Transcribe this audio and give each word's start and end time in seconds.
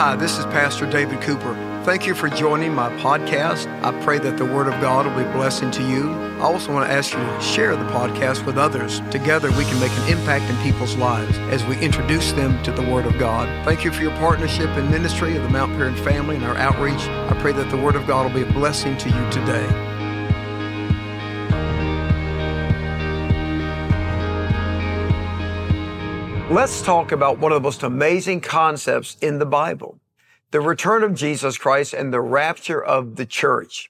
Hi, 0.00 0.16
this 0.16 0.38
is 0.38 0.46
Pastor 0.46 0.90
David 0.90 1.20
Cooper. 1.20 1.52
Thank 1.84 2.06
you 2.06 2.14
for 2.14 2.30
joining 2.30 2.72
my 2.74 2.88
podcast. 3.00 3.66
I 3.82 3.92
pray 4.02 4.18
that 4.20 4.38
the 4.38 4.46
Word 4.46 4.66
of 4.66 4.80
God 4.80 5.04
will 5.04 5.14
be 5.14 5.28
a 5.28 5.32
blessing 5.34 5.70
to 5.72 5.82
you. 5.82 6.10
I 6.38 6.44
also 6.44 6.72
want 6.72 6.88
to 6.88 6.90
ask 6.90 7.12
you 7.12 7.18
to 7.18 7.40
share 7.42 7.76
the 7.76 7.84
podcast 7.90 8.46
with 8.46 8.56
others. 8.56 9.00
Together, 9.10 9.50
we 9.50 9.66
can 9.66 9.78
make 9.78 9.92
an 9.92 10.08
impact 10.08 10.50
in 10.50 10.56
people's 10.62 10.96
lives 10.96 11.36
as 11.52 11.62
we 11.66 11.78
introduce 11.80 12.32
them 12.32 12.62
to 12.62 12.72
the 12.72 12.80
Word 12.90 13.04
of 13.04 13.18
God. 13.18 13.46
Thank 13.66 13.84
you 13.84 13.92
for 13.92 14.00
your 14.00 14.12
partnership 14.12 14.70
and 14.70 14.90
ministry 14.90 15.36
of 15.36 15.42
the 15.42 15.50
Mount 15.50 15.74
Paran 15.74 15.94
family 15.96 16.36
and 16.36 16.46
our 16.46 16.56
outreach. 16.56 17.02
I 17.02 17.36
pray 17.38 17.52
that 17.52 17.68
the 17.68 17.76
Word 17.76 17.94
of 17.94 18.06
God 18.06 18.24
will 18.24 18.42
be 18.42 18.48
a 18.48 18.52
blessing 18.54 18.96
to 18.96 19.10
you 19.10 19.30
today. 19.30 19.89
Let's 26.50 26.82
talk 26.82 27.12
about 27.12 27.38
one 27.38 27.52
of 27.52 27.62
the 27.62 27.66
most 27.66 27.84
amazing 27.84 28.40
concepts 28.40 29.16
in 29.20 29.38
the 29.38 29.46
Bible. 29.46 30.00
The 30.50 30.60
return 30.60 31.04
of 31.04 31.14
Jesus 31.14 31.56
Christ 31.56 31.94
and 31.94 32.12
the 32.12 32.20
rapture 32.20 32.82
of 32.82 33.14
the 33.14 33.24
church. 33.24 33.88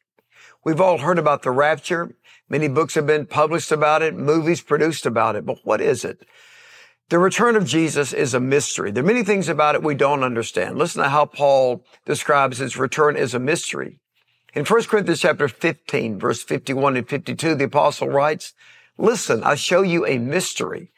We've 0.63 0.79
all 0.79 0.99
heard 0.99 1.19
about 1.19 1.41
the 1.41 1.53
rapture. 1.53 2.17
Many 2.51 2.69
books 2.69 2.97
have 2.97 3.07
been 3.07 3.25
published 3.25 3.73
about 3.73 4.03
it, 4.03 4.15
movies 4.15 4.61
produced 4.61 5.07
about 5.07 5.37
it. 5.37 5.47
But 5.47 5.61
what 5.65 5.81
is 5.81 6.05
it? 6.05 6.27
The 7.09 7.19
return 7.19 7.57
of 7.57 7.65
Jesus 7.65 8.13
is 8.13 8.35
a 8.35 8.41
mystery. 8.41 8.91
There 8.91 9.03
are 9.03 9.07
many 9.07 9.25
things 9.25 9.49
about 9.49 9.75
it 9.75 9.83
we 9.83 9.95
don't 9.95 10.23
understand. 10.23 10.77
Listen 10.77 11.03
to 11.03 11.09
how 11.09 11.25
Paul 11.25 11.83
describes 12.05 12.59
his 12.59 12.77
return 12.77 13.17
as 13.17 13.33
a 13.33 13.39
mystery. 13.39 14.01
In 14.53 14.67
1 14.67 14.83
Corinthians 14.83 15.21
chapter 15.21 15.49
15, 15.49 16.19
verse 16.19 16.43
51 16.43 16.99
and 16.99 17.09
52, 17.09 17.55
the 17.55 17.65
apostle 17.65 18.09
writes, 18.09 18.53
Listen, 18.99 19.43
I 19.45 19.55
show 19.55 19.81
you 19.81 20.05
a 20.05 20.19
mystery. 20.19 20.93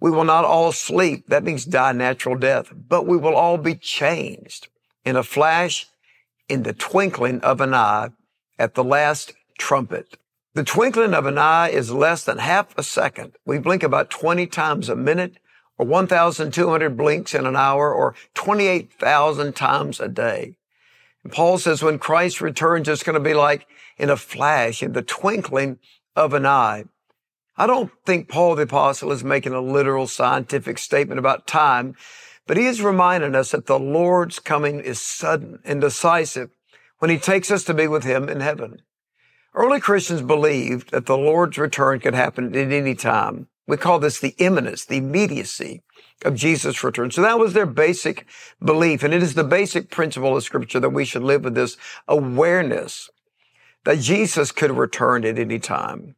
We 0.00 0.10
will 0.10 0.24
not 0.24 0.44
all 0.44 0.72
sleep. 0.72 1.26
That 1.26 1.44
means 1.44 1.64
die 1.64 1.92
natural 1.92 2.36
death, 2.36 2.72
but 2.72 3.06
we 3.06 3.16
will 3.16 3.34
all 3.34 3.58
be 3.58 3.74
changed 3.74 4.68
in 5.04 5.16
a 5.16 5.22
flash, 5.22 5.86
in 6.48 6.62
the 6.62 6.72
twinkling 6.72 7.40
of 7.40 7.60
an 7.60 7.74
eye 7.74 8.10
at 8.58 8.74
the 8.74 8.84
last 8.84 9.32
trumpet. 9.58 10.16
The 10.54 10.64
twinkling 10.64 11.14
of 11.14 11.26
an 11.26 11.38
eye 11.38 11.68
is 11.68 11.92
less 11.92 12.24
than 12.24 12.38
half 12.38 12.76
a 12.76 12.82
second. 12.82 13.32
We 13.44 13.58
blink 13.58 13.82
about 13.82 14.10
20 14.10 14.46
times 14.46 14.88
a 14.88 14.96
minute 14.96 15.38
or 15.76 15.86
1,200 15.86 16.96
blinks 16.96 17.34
in 17.34 17.46
an 17.46 17.56
hour 17.56 17.92
or 17.92 18.14
28,000 18.34 19.54
times 19.54 20.00
a 20.00 20.08
day. 20.08 20.56
And 21.22 21.32
Paul 21.32 21.58
says 21.58 21.82
when 21.82 21.98
Christ 21.98 22.40
returns, 22.40 22.88
it's 22.88 23.02
going 23.02 23.14
to 23.14 23.20
be 23.20 23.34
like 23.34 23.66
in 23.96 24.10
a 24.10 24.16
flash, 24.16 24.82
in 24.82 24.92
the 24.92 25.02
twinkling 25.02 25.78
of 26.16 26.34
an 26.34 26.46
eye. 26.46 26.84
I 27.60 27.66
don't 27.66 27.90
think 28.06 28.28
Paul 28.28 28.54
the 28.54 28.62
apostle 28.62 29.10
is 29.10 29.24
making 29.24 29.52
a 29.52 29.60
literal 29.60 30.06
scientific 30.06 30.78
statement 30.78 31.18
about 31.18 31.48
time, 31.48 31.96
but 32.46 32.56
he 32.56 32.66
is 32.66 32.80
reminding 32.80 33.34
us 33.34 33.50
that 33.50 33.66
the 33.66 33.80
Lord's 33.80 34.38
coming 34.38 34.78
is 34.78 35.02
sudden 35.02 35.58
and 35.64 35.80
decisive 35.80 36.50
when 37.00 37.10
he 37.10 37.18
takes 37.18 37.50
us 37.50 37.64
to 37.64 37.74
be 37.74 37.88
with 37.88 38.04
him 38.04 38.28
in 38.28 38.38
heaven. 38.38 38.82
Early 39.54 39.80
Christians 39.80 40.22
believed 40.22 40.92
that 40.92 41.06
the 41.06 41.18
Lord's 41.18 41.58
return 41.58 41.98
could 41.98 42.14
happen 42.14 42.54
at 42.54 42.70
any 42.70 42.94
time. 42.94 43.48
We 43.66 43.76
call 43.76 43.98
this 43.98 44.20
the 44.20 44.36
imminence, 44.38 44.84
the 44.84 44.98
immediacy 44.98 45.82
of 46.24 46.36
Jesus' 46.36 46.84
return. 46.84 47.10
So 47.10 47.22
that 47.22 47.40
was 47.40 47.54
their 47.54 47.66
basic 47.66 48.24
belief. 48.64 49.02
And 49.02 49.12
it 49.12 49.22
is 49.22 49.34
the 49.34 49.42
basic 49.42 49.90
principle 49.90 50.36
of 50.36 50.44
scripture 50.44 50.78
that 50.78 50.90
we 50.90 51.04
should 51.04 51.22
live 51.22 51.42
with 51.42 51.56
this 51.56 51.76
awareness 52.06 53.10
that 53.84 53.98
Jesus 53.98 54.52
could 54.52 54.70
return 54.70 55.24
at 55.24 55.38
any 55.38 55.58
time. 55.58 56.14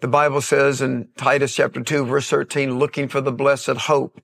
The 0.00 0.08
Bible 0.08 0.42
says 0.42 0.82
in 0.82 1.08
Titus 1.16 1.54
chapter 1.54 1.82
2 1.82 2.04
verse 2.04 2.28
13, 2.28 2.78
looking 2.78 3.08
for 3.08 3.22
the 3.22 3.32
blessed 3.32 3.78
hope 3.88 4.20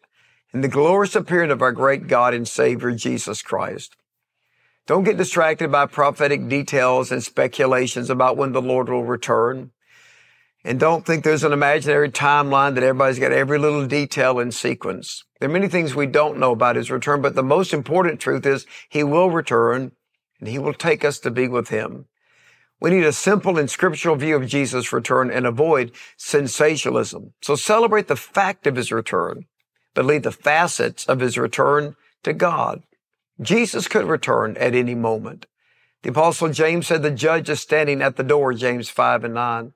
and 0.53 0.63
the 0.63 0.69
glorious 0.69 1.17
appearing 1.17 1.51
of 1.51 1.63
our 1.63 1.73
great 1.73 2.09
God 2.09 2.35
and 2.35 2.47
Savior 2.47 2.93
Jesus 2.93 3.41
Christ. 3.41 3.97
Don't 4.87 5.05
get 5.05 5.17
distracted 5.17 5.73
by 5.73 5.87
prophetic 5.87 6.47
details 6.47 7.11
and 7.11 7.23
speculations 7.23 8.11
about 8.11 8.37
when 8.37 8.53
the 8.53 8.61
Lord 8.61 8.91
will 8.91 9.05
return. 9.05 9.71
And 10.63 10.79
don't 10.79 11.07
think 11.07 11.25
there's 11.25 11.43
an 11.43 11.55
imaginary 11.55 12.11
timeline 12.11 12.75
that 12.75 12.85
everybody's 12.85 13.19
got 13.19 13.33
every 13.33 13.59
little 13.59 13.87
detail 13.87 14.39
in 14.39 14.53
sequence. 14.53 15.25
There 15.41 15.49
are 15.49 15.53
many 15.53 15.69
things 15.69 15.95
we 15.95 16.07
don't 16.07 16.39
know 16.39 16.53
about 16.53 16.77
his 16.77 16.91
return, 16.91 17.23
but 17.23 17.35
the 17.35 17.43
most 17.43 17.73
important 17.73 18.21
truth 18.21 18.45
is 18.45 18.67
he 18.91 19.03
will 19.03 19.31
return 19.31 19.93
and 20.39 20.49
he 20.51 20.59
will 20.59 20.75
take 20.75 21.03
us 21.03 21.19
to 21.21 21.31
be 21.31 21.49
with 21.49 21.71
him. 21.71 22.09
We 22.83 22.91
need 22.91 23.05
a 23.05 23.13
simple 23.13 23.61
and 23.61 23.71
scriptural 23.71 24.17
view 24.17 24.35
of 24.35 24.49
Jesus' 24.49 24.93
return 24.93 25.31
and 25.31 25.47
avoid 25.47 25.93
sensationalism. 26.17 27.33
So 27.41 27.55
celebrate 27.55 28.09
the 28.09 28.17
fact 28.17 28.67
of 28.67 28.75
his 28.75 28.91
return, 28.91 29.45
but 29.95 30.05
leave 30.05 30.25
the 30.25 30.33
facets 30.33 31.07
of 31.07 31.21
his 31.21 31.39
return 31.39 31.95
to 32.25 32.33
God. 32.33 32.83
Jesus 33.41 33.87
could 33.87 34.07
return 34.07 34.57
at 34.57 34.75
any 34.75 34.97
moment. 34.97 35.47
The 36.03 36.11
apostle 36.11 36.49
James 36.49 36.89
said 36.89 37.05
the 37.05 37.13
judge 37.13 37.49
is 37.49 37.61
standing 37.61 38.03
at 38.03 38.17
the 38.17 38.25
door, 38.25 38.53
James 38.53 38.89
5 38.89 39.23
and 39.23 39.35
9. 39.35 39.75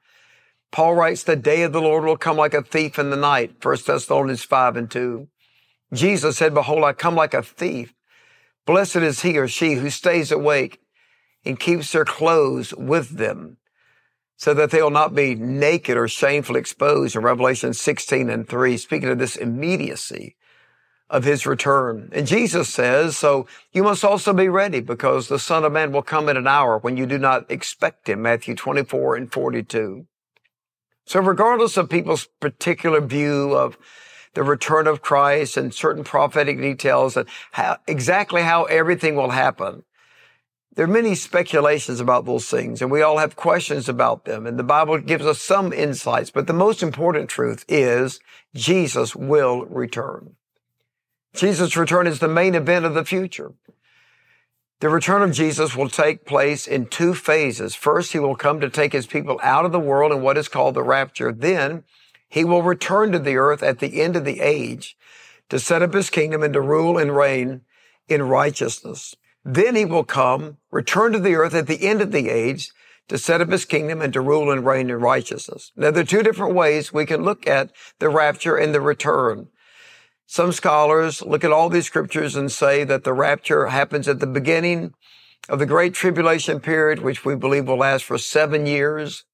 Paul 0.73 0.97
writes, 0.97 1.23
the 1.23 1.37
day 1.37 1.63
of 1.63 1.73
the 1.73 1.81
Lord 1.81 2.03
will 2.03 2.17
come 2.17 2.37
like 2.37 2.55
a 2.55 2.63
thief 2.63 2.99
in 2.99 3.11
the 3.11 3.17
night, 3.17 3.65
1 3.65 3.77
Thessalonians 3.87 4.43
5 4.43 4.77
and 4.77 4.91
2. 4.91 5.29
Jesus 5.93 6.39
said, 6.39 6.55
behold, 6.55 6.83
I 6.83 6.93
come 6.93 7.15
like 7.15 7.35
a 7.35 7.43
thief. 7.45 7.95
Blessed 8.67 8.97
is 8.97 9.23
he 9.23 9.39
or 9.39 9.47
she 9.47 9.75
who 9.75 9.91
stays 9.91 10.33
awake 10.33 10.81
and 11.47 11.59
keeps 11.59 11.93
their 11.93 12.05
clothes 12.05 12.75
with 12.75 13.17
them 13.17 13.59
so 14.37 14.53
that 14.53 14.71
they 14.71 14.83
will 14.83 14.91
not 14.91 15.15
be 15.15 15.35
naked 15.35 15.97
or 15.97 16.09
shamefully 16.09 16.61
exposed 16.61 17.17
in 17.17 17.23
Revelation 17.23 17.73
16 17.73 18.29
and 18.29 18.49
3, 18.49 18.77
speaking 18.77 19.09
of 19.09 19.19
this 19.19 19.37
immediacy 19.37 20.37
of 21.09 21.25
his 21.25 21.47
return. 21.47 22.11
And 22.13 22.27
Jesus 22.27 22.69
says, 22.69 23.17
so 23.17 23.47
you 23.73 23.83
must 23.83 24.05
also 24.05 24.33
be 24.33 24.49
ready 24.49 24.81
because 24.81 25.29
the 25.29 25.39
son 25.39 25.65
of 25.65 25.73
man 25.73 25.93
will 25.93 26.03
come 26.03 26.29
in 26.29 26.37
an 26.37 26.49
hour 26.49 26.79
when 26.79 26.97
you 26.97 27.07
do 27.07 27.19
not 27.19 27.51
expect 27.51 28.09
him. 28.09 28.23
Matthew 28.23 28.55
24 28.55 29.17
and 29.17 29.33
42. 29.33 30.07
So 31.07 31.21
regardless 31.21 31.77
of 31.77 31.89
people's 31.89 32.29
particular 32.41 33.01
view 33.01 33.55
of 33.55 33.79
the 34.35 34.43
return 34.43 34.87
of 34.87 35.01
Christ 35.01 35.57
and 35.57 35.73
certain 35.73 36.05
prophetic 36.05 36.61
details 36.61 37.17
and 37.17 37.29
how, 37.53 37.79
exactly 37.87 38.43
how 38.43 38.65
everything 38.65 39.15
will 39.15 39.31
happen, 39.31 39.85
there 40.77 40.85
are 40.85 40.89
many 40.89 41.15
speculations 41.15 42.01
about 42.01 42.27
those 42.27 42.49
things 42.49 42.81
and 42.81 42.91
we 42.91 43.03
all 43.03 43.19
have 43.19 43.35
questions 43.35 43.89
about 43.89 44.27
them 44.27 44.47
and 44.47 44.59
the 44.59 44.63
Bible 44.63 44.99
gives 44.99 45.27
us 45.27 45.41
some 45.41 45.73
insights, 45.73 46.31
but 46.31 46.47
the 46.47 46.53
most 46.53 46.83
important 46.83 47.29
truth 47.29 47.65
is 47.67 48.21
Jesus 48.55 49.17
will 49.17 49.65
return. 49.67 50.37
Jesus' 51.35 51.77
return 51.77 52.07
is 52.07 52.19
the 52.19 52.29
main 52.29 52.55
event 52.55 52.85
of 52.85 52.95
the 52.95 53.05
future. 53.05 53.53
The 54.81 54.91
return 54.91 55.23
of 55.23 55.33
Jesus 55.33 55.75
will 55.75 55.89
take 55.89 56.27
place 56.27 56.67
in 56.67 56.87
two 56.87 57.15
phases. 57.15 57.75
First, 57.75 58.13
he 58.13 58.19
will 58.19 58.37
come 58.37 58.61
to 58.61 58.69
take 58.69 58.93
his 58.93 59.07
people 59.07 59.41
out 59.43 59.65
of 59.65 59.73
the 59.73 59.81
world 59.81 60.13
in 60.13 60.21
what 60.21 60.37
is 60.37 60.49
called 60.49 60.75
the 60.75 60.83
rapture. 60.83 61.33
Then 61.33 61.85
he 62.29 62.45
will 62.45 62.63
return 62.63 63.13
to 63.13 63.19
the 63.19 63.37
earth 63.37 63.63
at 63.63 63.79
the 63.79 64.03
end 64.03 64.17
of 64.17 64.27
the 64.27 64.41
age 64.41 64.97
to 65.49 65.59
set 65.59 65.81
up 65.81 65.95
his 65.95 66.11
kingdom 66.11 66.43
and 66.43 66.53
to 66.53 66.61
rule 66.61 66.99
and 66.99 67.17
reign 67.17 67.63
in 68.09 68.23
righteousness. 68.25 69.15
Then 69.49 69.77
he 69.77 69.85
will 69.85 70.03
come, 70.03 70.57
return 70.73 71.13
to 71.13 71.21
the 71.21 71.37
earth 71.37 71.55
at 71.55 71.69
the 71.69 71.87
end 71.87 72.03
of 72.03 72.11
the 72.11 72.29
age 72.29 72.73
to 73.07 73.17
set 73.17 73.41
up 73.41 73.49
his 73.49 73.65
kingdom 73.65 74.03
and 74.03 74.13
to 74.13 74.21
rule 74.21 74.51
and 74.51 74.67
reign 74.67 74.91
in 74.91 74.99
righteousness. 74.99 75.71
Now, 75.77 75.93
there 75.93 76.03
are 76.03 76.07
two 76.07 76.25
different 76.25 76.57
ways 76.57 76.93
we 76.93 77.07
can 77.07 77.23
look 77.23 77.47
at 77.47 77.71
the 78.01 78.09
rapture 78.09 78.57
and 78.57 78.75
the 78.75 78.81
return. 78.81 79.47
Some 80.27 80.51
scholars 80.51 81.23
look 81.23 81.45
at 81.45 81.53
all 81.53 81.69
these 81.69 81.87
scriptures 81.87 82.35
and 82.35 82.51
say 82.51 82.83
that 82.83 83.05
the 83.05 83.13
rapture 83.13 83.69
happens 83.69 84.09
at 84.09 84.19
the 84.19 84.27
beginning 84.27 84.95
of 85.49 85.61
the 85.61 85.67
great 85.67 85.95
tribulation 85.95 86.59
period, 86.59 86.99
which 86.99 87.25
we 87.25 87.37
believe 87.37 87.69
will 87.69 87.79
last 87.79 88.05
for 88.05 88.19
seven 88.19 88.67
years, 88.67 89.27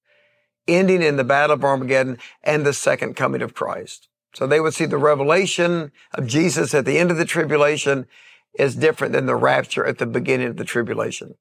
ending 0.69 1.01
in 1.01 1.17
the 1.17 1.25
battle 1.25 1.55
of 1.55 1.65
Armageddon 1.65 2.19
and 2.45 2.67
the 2.67 2.75
second 2.75 3.17
coming 3.17 3.41
of 3.41 3.55
Christ. 3.55 4.09
So 4.35 4.47
they 4.47 4.61
would 4.61 4.75
see 4.75 4.85
the 4.85 4.99
revelation 4.99 5.91
of 6.13 6.27
Jesus 6.27 6.75
at 6.75 6.85
the 6.85 6.99
end 6.99 7.11
of 7.11 7.17
the 7.17 7.25
tribulation 7.25 8.07
is 8.55 8.77
different 8.77 9.13
than 9.13 9.27
the 9.27 9.37
rapture 9.37 9.85
at 9.85 9.99
the 9.99 10.07
beginning 10.07 10.49
of 10.49 10.57
the 10.57 10.65
tribulation. 10.65 11.35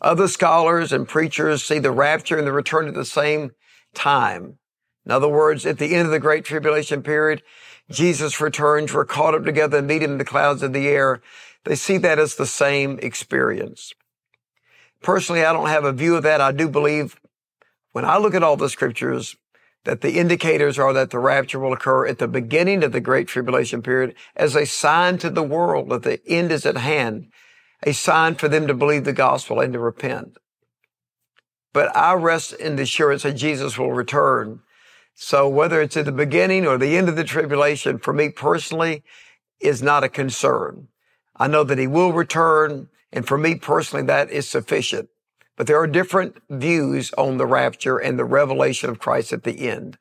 Other 0.00 0.28
scholars 0.28 0.92
and 0.92 1.08
preachers 1.08 1.64
see 1.64 1.78
the 1.78 1.90
rapture 1.90 2.36
and 2.36 2.46
the 2.46 2.52
return 2.52 2.88
at 2.88 2.94
the 2.94 3.04
same 3.04 3.52
time. 3.94 4.58
In 5.06 5.12
other 5.12 5.28
words, 5.28 5.66
at 5.66 5.78
the 5.78 5.94
end 5.94 6.06
of 6.06 6.12
the 6.12 6.18
great 6.18 6.44
tribulation 6.44 7.02
period, 7.02 7.42
Jesus 7.90 8.40
returns, 8.40 8.92
we're 8.92 9.04
caught 9.04 9.34
up 9.34 9.44
together 9.44 9.78
and 9.78 9.86
meet 9.86 10.02
him 10.02 10.12
in 10.12 10.18
the 10.18 10.24
clouds 10.24 10.62
of 10.62 10.72
the 10.72 10.88
air. 10.88 11.20
They 11.64 11.74
see 11.74 11.98
that 11.98 12.18
as 12.18 12.34
the 12.34 12.46
same 12.46 12.98
experience. 13.00 13.92
Personally, 15.02 15.44
I 15.44 15.52
don't 15.52 15.68
have 15.68 15.84
a 15.84 15.92
view 15.92 16.16
of 16.16 16.22
that. 16.22 16.40
I 16.40 16.52
do 16.52 16.68
believe 16.68 17.20
when 17.92 18.04
I 18.04 18.16
look 18.16 18.34
at 18.34 18.42
all 18.42 18.56
the 18.56 18.70
scriptures, 18.70 19.36
that 19.84 20.00
the 20.00 20.18
indicators 20.18 20.78
are 20.78 20.92
that 20.92 21.10
the 21.10 21.18
rapture 21.18 21.60
will 21.60 21.72
occur 21.72 22.06
at 22.06 22.18
the 22.18 22.28
beginning 22.28 22.82
of 22.82 22.92
the 22.92 23.00
great 23.00 23.28
tribulation 23.28 23.82
period 23.82 24.14
as 24.34 24.56
a 24.56 24.66
sign 24.66 25.18
to 25.18 25.30
the 25.30 25.42
world 25.42 25.90
that 25.90 26.02
the 26.02 26.20
end 26.26 26.50
is 26.50 26.66
at 26.66 26.78
hand, 26.78 27.28
a 27.82 27.92
sign 27.92 28.34
for 28.34 28.48
them 28.48 28.66
to 28.66 28.74
believe 28.74 29.04
the 29.04 29.12
gospel 29.12 29.60
and 29.60 29.72
to 29.72 29.78
repent. 29.78 30.38
But 31.72 31.94
I 31.96 32.14
rest 32.14 32.52
in 32.54 32.76
the 32.76 32.82
assurance 32.82 33.24
that 33.24 33.32
Jesus 33.32 33.76
will 33.76 33.92
return. 33.92 34.60
So 35.14 35.48
whether 35.48 35.80
it's 35.80 35.96
at 35.96 36.06
the 36.06 36.12
beginning 36.12 36.66
or 36.66 36.78
the 36.78 36.96
end 36.96 37.08
of 37.08 37.16
the 37.16 37.24
tribulation, 37.24 37.98
for 37.98 38.12
me 38.12 38.30
personally, 38.30 39.02
is 39.60 39.82
not 39.82 40.04
a 40.04 40.08
concern. 40.08 40.88
I 41.36 41.46
know 41.46 41.64
that 41.64 41.78
he 41.78 41.86
will 41.86 42.12
return. 42.12 42.88
And 43.12 43.26
for 43.26 43.38
me 43.38 43.54
personally, 43.54 44.04
that 44.06 44.30
is 44.30 44.48
sufficient. 44.48 45.08
But 45.56 45.66
there 45.66 45.80
are 45.80 45.86
different 45.86 46.36
views 46.50 47.12
on 47.16 47.36
the 47.36 47.46
rapture 47.46 47.98
and 47.98 48.18
the 48.18 48.24
revelation 48.24 48.90
of 48.90 48.98
Christ 48.98 49.32
at 49.32 49.44
the 49.44 49.68
end. 49.68 49.98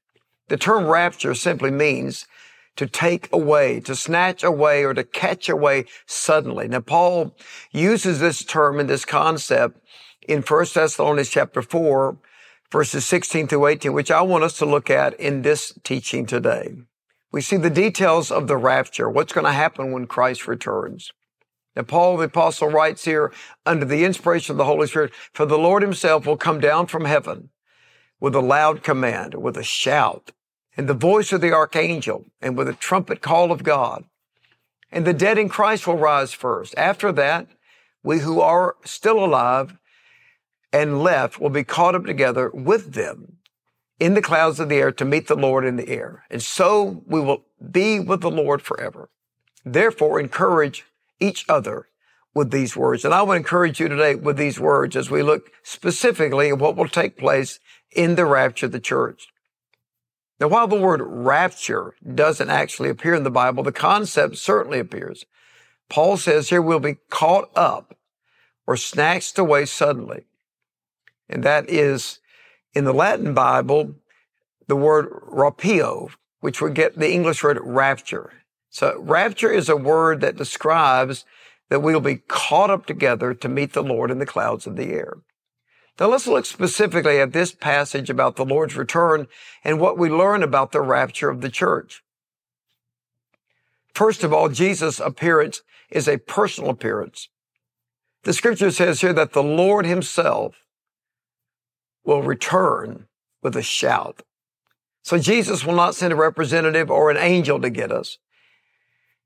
The 0.48 0.58
term 0.58 0.88
rapture 0.88 1.36
simply 1.36 1.72
means 1.72 2.28
to 2.76 2.88
take 2.88 3.32
away, 3.32 3.80
to 3.82 3.96
snatch 3.96 4.44
away, 4.44 4.84
or 4.84 4.94
to 4.94 5.04
catch 5.04 5.48
away 5.48 5.86
suddenly. 6.08 6.68
Now, 6.68 6.80
Paul 6.80 7.36
uses 7.72 8.20
this 8.20 8.44
term 8.44 8.80
and 8.80 8.90
this 8.90 9.06
concept 9.06 9.80
in 10.28 10.42
1 10.42 10.66
Thessalonians 10.74 11.30
chapter 11.30 11.62
4, 11.62 12.18
verses 12.72 13.06
16 13.06 13.48
through 13.48 13.68
18, 13.68 13.94
which 13.94 14.10
I 14.10 14.22
want 14.22 14.44
us 14.44 14.58
to 14.58 14.66
look 14.66 14.90
at 14.90 15.14
in 15.20 15.44
this 15.44 15.78
teaching 15.84 16.26
today. 16.26 16.74
We 17.32 17.42
see 17.42 17.58
the 17.58 17.70
details 17.70 18.32
of 18.32 18.48
the 18.48 18.58
rapture, 18.58 19.10
what's 19.10 19.34
going 19.34 19.46
to 19.46 19.52
happen 19.52 19.92
when 19.92 20.08
Christ 20.08 20.48
returns. 20.48 21.12
Now, 21.76 21.84
Paul 21.84 22.18
the 22.18 22.26
apostle 22.26 22.70
writes 22.70 23.06
here 23.06 23.34
under 23.66 23.86
the 23.86 24.06
inspiration 24.06 24.54
of 24.54 24.58
the 24.58 24.66
Holy 24.66 24.88
Spirit, 24.88 25.12
for 25.34 25.46
the 25.46 25.58
Lord 25.58 25.82
himself 25.82 26.26
will 26.26 26.38
come 26.38 26.60
down 26.60 26.88
from 26.88 27.06
heaven 27.06 27.50
with 28.20 28.36
a 28.36 28.42
loud 28.42 28.84
command, 28.84 29.34
with 29.36 29.58
a 29.58 29.64
shout, 29.64 30.32
and 30.78 30.88
the 30.88 30.94
voice 30.94 31.34
of 31.34 31.42
the 31.42 31.52
archangel, 31.52 32.26
and 32.42 32.58
with 32.58 32.68
a 32.68 32.74
trumpet 32.74 33.22
call 33.22 33.52
of 33.52 33.64
God. 33.64 34.06
And 34.92 35.06
the 35.06 35.14
dead 35.14 35.38
in 35.38 35.50
Christ 35.50 35.88
will 35.88 35.98
rise 35.98 36.32
first. 36.32 36.76
After 36.78 37.12
that, 37.12 37.48
we 38.04 38.20
who 38.20 38.40
are 38.40 38.76
still 38.86 39.24
alive 39.24 39.76
and 40.72 41.02
left 41.02 41.40
will 41.40 41.50
be 41.50 41.64
caught 41.64 41.96
up 41.96 42.06
together 42.06 42.52
with 42.54 42.94
them 42.94 43.38
in 44.00 44.14
the 44.14 44.22
clouds 44.22 44.60
of 44.60 44.70
the 44.70 44.76
air 44.76 44.92
to 44.92 45.06
meet 45.06 45.28
the 45.28 45.36
Lord 45.36 45.66
in 45.66 45.78
the 45.78 45.90
air. 45.90 46.24
And 46.30 46.42
so 46.42 47.04
we 47.08 47.20
will 47.20 47.46
be 47.72 48.00
with 48.00 48.22
the 48.22 48.32
Lord 48.32 48.62
forever. 48.62 49.10
Therefore, 49.66 50.20
encourage 50.20 50.86
each 51.24 51.46
other 51.48 51.88
with 52.34 52.52
these 52.52 52.76
words. 52.76 53.06
And 53.06 53.14
I 53.14 53.22
would 53.22 53.38
encourage 53.38 53.80
you 53.80 53.88
today 53.88 54.16
with 54.16 54.38
these 54.38 54.60
words 54.60 54.96
as 54.96 55.10
we 55.10 55.22
look 55.22 55.52
specifically 55.64 56.50
at 56.50 56.60
what 56.60 56.76
will 56.76 56.88
take 56.88 57.18
place 57.18 57.60
in 57.92 58.16
the 58.16 58.26
rapture 58.26 58.66
of 58.66 58.72
the 58.72 58.80
church. 58.80 59.28
Now, 60.40 60.48
while 60.48 60.68
the 60.68 60.80
word 60.80 61.02
rapture 61.04 61.94
doesn't 62.14 62.50
actually 62.50 62.90
appear 62.90 63.14
in 63.14 63.24
the 63.24 63.32
Bible, 63.32 63.64
the 63.64 63.72
concept 63.72 64.38
certainly 64.38 64.80
appears. 64.80 65.26
Paul 65.90 66.18
says 66.18 66.50
here 66.50 66.62
we'll 66.62 66.80
be 66.80 66.98
caught 67.10 67.50
up 67.56 67.96
or 68.66 68.76
snatched 68.76 69.38
away 69.38 69.66
suddenly. 69.66 70.26
And 71.30 71.44
that 71.44 71.70
is 71.70 72.20
in 72.74 72.86
the 72.86 72.94
Latin 72.94 73.34
Bible, 73.34 73.96
the 74.68 74.76
word 74.76 75.10
rapio, 75.32 76.10
which 76.40 76.62
we 76.62 76.72
get 76.72 76.98
the 76.98 77.12
English 77.12 77.44
word 77.44 77.60
rapture. 77.62 78.32
So 78.74 79.00
rapture 79.00 79.52
is 79.52 79.70
a 79.70 79.78
word 79.78 80.22
that 80.22 80.36
describes 80.36 81.26
that 81.70 81.82
we'll 81.82 82.00
be 82.00 82.16
caught 82.16 82.72
up 82.72 82.88
together 82.88 83.36
to 83.36 83.48
meet 83.48 83.74
the 83.74 83.84
Lord 83.84 84.10
in 84.10 84.18
the 84.18 84.26
clouds 84.26 84.66
of 84.66 84.78
the 84.78 84.92
air. 84.92 85.18
Now 86.00 86.08
let's 86.08 86.26
look 86.26 86.48
specifically 86.48 87.20
at 87.20 87.34
this 87.34 87.52
passage 87.52 88.10
about 88.10 88.36
the 88.36 88.44
Lord's 88.44 88.76
return 88.76 89.28
and 89.64 89.80
what 89.80 90.00
we 90.00 90.10
learn 90.10 90.42
about 90.42 90.72
the 90.72 90.82
rapture 90.82 91.30
of 91.30 91.42
the 91.42 91.52
church. 91.52 92.02
First 93.94 94.24
of 94.24 94.34
all, 94.34 94.50
Jesus' 94.50 95.00
appearance 95.00 95.62
is 95.92 96.08
a 96.08 96.18
personal 96.18 96.72
appearance. 96.72 97.30
The 98.24 98.34
scripture 98.34 98.72
says 98.72 99.02
here 99.02 99.14
that 99.14 99.34
the 99.34 99.44
Lord 99.44 99.86
himself 99.86 100.56
will 102.04 102.24
return 102.24 103.06
with 103.44 103.56
a 103.56 103.62
shout. 103.62 104.24
So 105.04 105.20
Jesus 105.20 105.64
will 105.64 105.76
not 105.76 105.94
send 105.94 106.12
a 106.12 106.16
representative 106.16 106.90
or 106.90 107.12
an 107.12 107.18
angel 107.18 107.62
to 107.62 107.70
get 107.70 107.92
us. 107.92 108.18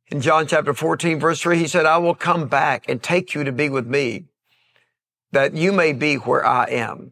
In 0.09 0.21
John 0.21 0.48
chapter 0.48 0.74
14, 0.74 1.19
verse 1.19 1.42
3, 1.42 1.57
he 1.57 1.68
said, 1.68 1.86
I 1.86 1.98
will 1.98 2.15
come 2.15 2.48
back 2.48 2.88
and 2.88 3.04
take 3.04 3.33
you 3.33 3.44
to 3.44 3.51
be 3.51 3.68
with 3.68 3.86
me, 3.86 4.25
that 5.31 5.54
you 5.54 5.74
may 5.74 5.92
be 5.92 6.15
where 6.15 6.45
I 6.45 6.65
am. 6.65 7.12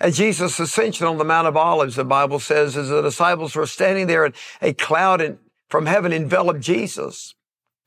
At 0.00 0.14
Jesus' 0.14 0.58
ascension 0.58 1.06
on 1.06 1.18
the 1.18 1.24
Mount 1.24 1.48
of 1.48 1.56
Olives, 1.56 1.96
the 1.96 2.04
Bible 2.04 2.38
says, 2.38 2.76
as 2.76 2.88
the 2.88 3.02
disciples 3.02 3.54
were 3.54 3.66
standing 3.66 4.06
there 4.06 4.24
and 4.24 4.34
a 4.62 4.72
cloud 4.72 5.38
from 5.68 5.86
heaven 5.86 6.12
enveloped 6.12 6.60
Jesus, 6.60 7.34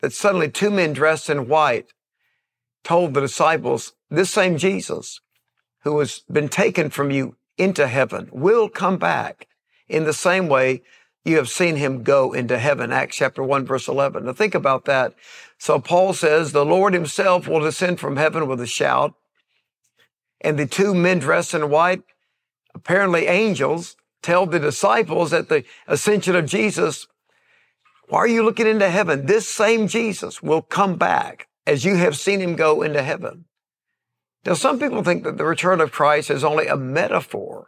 that 0.01 0.13
suddenly 0.13 0.49
two 0.49 0.69
men 0.69 0.93
dressed 0.93 1.29
in 1.29 1.47
white 1.47 1.93
told 2.83 3.13
the 3.13 3.21
disciples, 3.21 3.93
this 4.09 4.29
same 4.29 4.57
Jesus 4.57 5.21
who 5.83 5.97
has 5.99 6.21
been 6.31 6.49
taken 6.49 6.89
from 6.89 7.09
you 7.09 7.35
into 7.57 7.87
heaven 7.87 8.29
will 8.31 8.69
come 8.69 8.97
back 8.97 9.47
in 9.87 10.03
the 10.03 10.13
same 10.13 10.47
way 10.47 10.81
you 11.23 11.37
have 11.37 11.49
seen 11.49 11.75
him 11.75 12.03
go 12.03 12.33
into 12.33 12.57
heaven. 12.57 12.91
Acts 12.91 13.17
chapter 13.17 13.43
1 13.43 13.65
verse 13.65 13.87
11. 13.87 14.25
Now 14.25 14.33
think 14.33 14.55
about 14.55 14.85
that. 14.85 15.13
So 15.57 15.79
Paul 15.79 16.13
says 16.13 16.51
the 16.51 16.65
Lord 16.65 16.93
himself 16.93 17.47
will 17.47 17.59
descend 17.59 17.99
from 17.99 18.17
heaven 18.17 18.47
with 18.47 18.59
a 18.61 18.67
shout. 18.67 19.13
And 20.41 20.57
the 20.57 20.65
two 20.65 20.95
men 20.95 21.19
dressed 21.19 21.53
in 21.53 21.69
white, 21.69 22.01
apparently 22.73 23.27
angels, 23.27 23.95
tell 24.23 24.47
the 24.47 24.59
disciples 24.59 25.33
at 25.33 25.49
the 25.49 25.63
ascension 25.87 26.35
of 26.35 26.47
Jesus, 26.47 27.07
why 28.09 28.19
are 28.19 28.27
you 28.27 28.43
looking 28.43 28.67
into 28.67 28.89
heaven? 28.89 29.27
This 29.27 29.47
same 29.47 29.87
Jesus 29.87 30.41
will 30.41 30.63
come 30.63 30.95
back 30.95 31.47
as 31.67 31.85
you 31.85 31.95
have 31.95 32.17
seen 32.17 32.39
him 32.39 32.55
go 32.55 32.81
into 32.81 33.03
heaven. 33.03 33.45
Now, 34.45 34.55
some 34.55 34.79
people 34.79 35.03
think 35.03 35.23
that 35.23 35.37
the 35.37 35.45
return 35.45 35.79
of 35.79 35.91
Christ 35.91 36.31
is 36.31 36.43
only 36.43 36.67
a 36.67 36.75
metaphor 36.75 37.67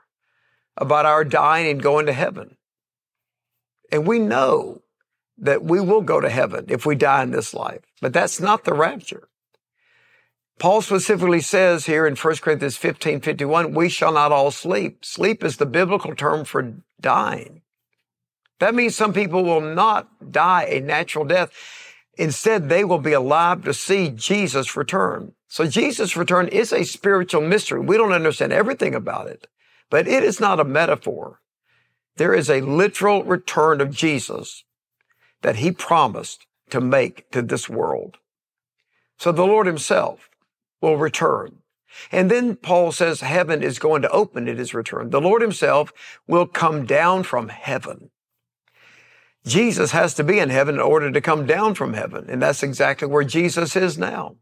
about 0.75 1.05
our 1.05 1.23
dying 1.23 1.69
and 1.69 1.81
going 1.81 2.07
to 2.07 2.13
heaven. 2.13 2.57
And 3.93 4.07
we 4.07 4.17
know 4.17 4.81
that 5.37 5.63
we 5.63 5.79
will 5.79 6.01
go 6.01 6.19
to 6.19 6.27
heaven 6.27 6.65
if 6.67 6.83
we 6.83 6.95
die 6.95 7.21
in 7.21 7.29
this 7.29 7.53
life, 7.53 7.81
but 8.01 8.11
that's 8.11 8.39
not 8.39 8.63
the 8.63 8.73
rapture. 8.73 9.29
Paul 10.57 10.81
specifically 10.81 11.41
says 11.41 11.85
here 11.85 12.07
in 12.07 12.15
1 12.15 12.35
Corinthians 12.37 12.75
15, 12.75 13.21
51, 13.21 13.75
we 13.75 13.89
shall 13.89 14.13
not 14.13 14.31
all 14.31 14.49
sleep. 14.49 15.05
Sleep 15.05 15.43
is 15.43 15.57
the 15.57 15.67
biblical 15.67 16.15
term 16.15 16.43
for 16.43 16.73
dying. 16.99 17.61
That 18.59 18.73
means 18.73 18.95
some 18.95 19.13
people 19.13 19.43
will 19.43 19.61
not 19.61 20.31
die 20.31 20.63
a 20.63 20.79
natural 20.79 21.25
death. 21.25 21.51
Instead, 22.17 22.69
they 22.69 22.83
will 22.83 22.97
be 22.97 23.13
alive 23.13 23.63
to 23.65 23.75
see 23.75 24.09
Jesus 24.09 24.75
return. 24.75 25.33
So 25.47 25.67
Jesus' 25.67 26.17
return 26.17 26.47
is 26.47 26.73
a 26.73 26.83
spiritual 26.83 27.41
mystery. 27.41 27.79
We 27.79 27.97
don't 27.97 28.11
understand 28.11 28.53
everything 28.53 28.95
about 28.95 29.27
it, 29.27 29.45
but 29.91 30.07
it 30.07 30.23
is 30.23 30.39
not 30.39 30.59
a 30.59 30.63
metaphor. 30.63 31.41
There 32.17 32.33
is 32.33 32.49
a 32.49 32.61
literal 32.61 33.23
return 33.23 33.81
of 33.81 33.91
Jesus 33.91 34.63
that 35.41 35.57
he 35.57 35.71
promised 35.71 36.45
to 36.69 36.79
make 36.79 37.29
to 37.31 37.41
this 37.41 37.69
world. 37.69 38.17
So 39.17 39.31
the 39.31 39.45
Lord 39.45 39.67
himself 39.67 40.29
will 40.81 40.97
return. 40.97 41.59
And 42.11 42.29
then 42.29 42.55
Paul 42.55 42.91
says 42.91 43.21
heaven 43.21 43.61
is 43.61 43.79
going 43.79 44.01
to 44.01 44.09
open 44.09 44.47
at 44.47 44.57
his 44.57 44.73
return. 44.73 45.11
The 45.11 45.21
Lord 45.21 45.41
himself 45.41 45.93
will 46.27 46.47
come 46.47 46.85
down 46.85 47.23
from 47.23 47.49
heaven. 47.49 48.09
Jesus 49.45 49.91
has 49.91 50.13
to 50.15 50.23
be 50.23 50.39
in 50.39 50.49
heaven 50.49 50.75
in 50.75 50.81
order 50.81 51.11
to 51.11 51.21
come 51.21 51.45
down 51.45 51.75
from 51.75 51.93
heaven. 51.93 52.25
And 52.29 52.41
that's 52.41 52.63
exactly 52.63 53.07
where 53.07 53.23
Jesus 53.23 53.75
is 53.75 53.97
now. 53.97 54.37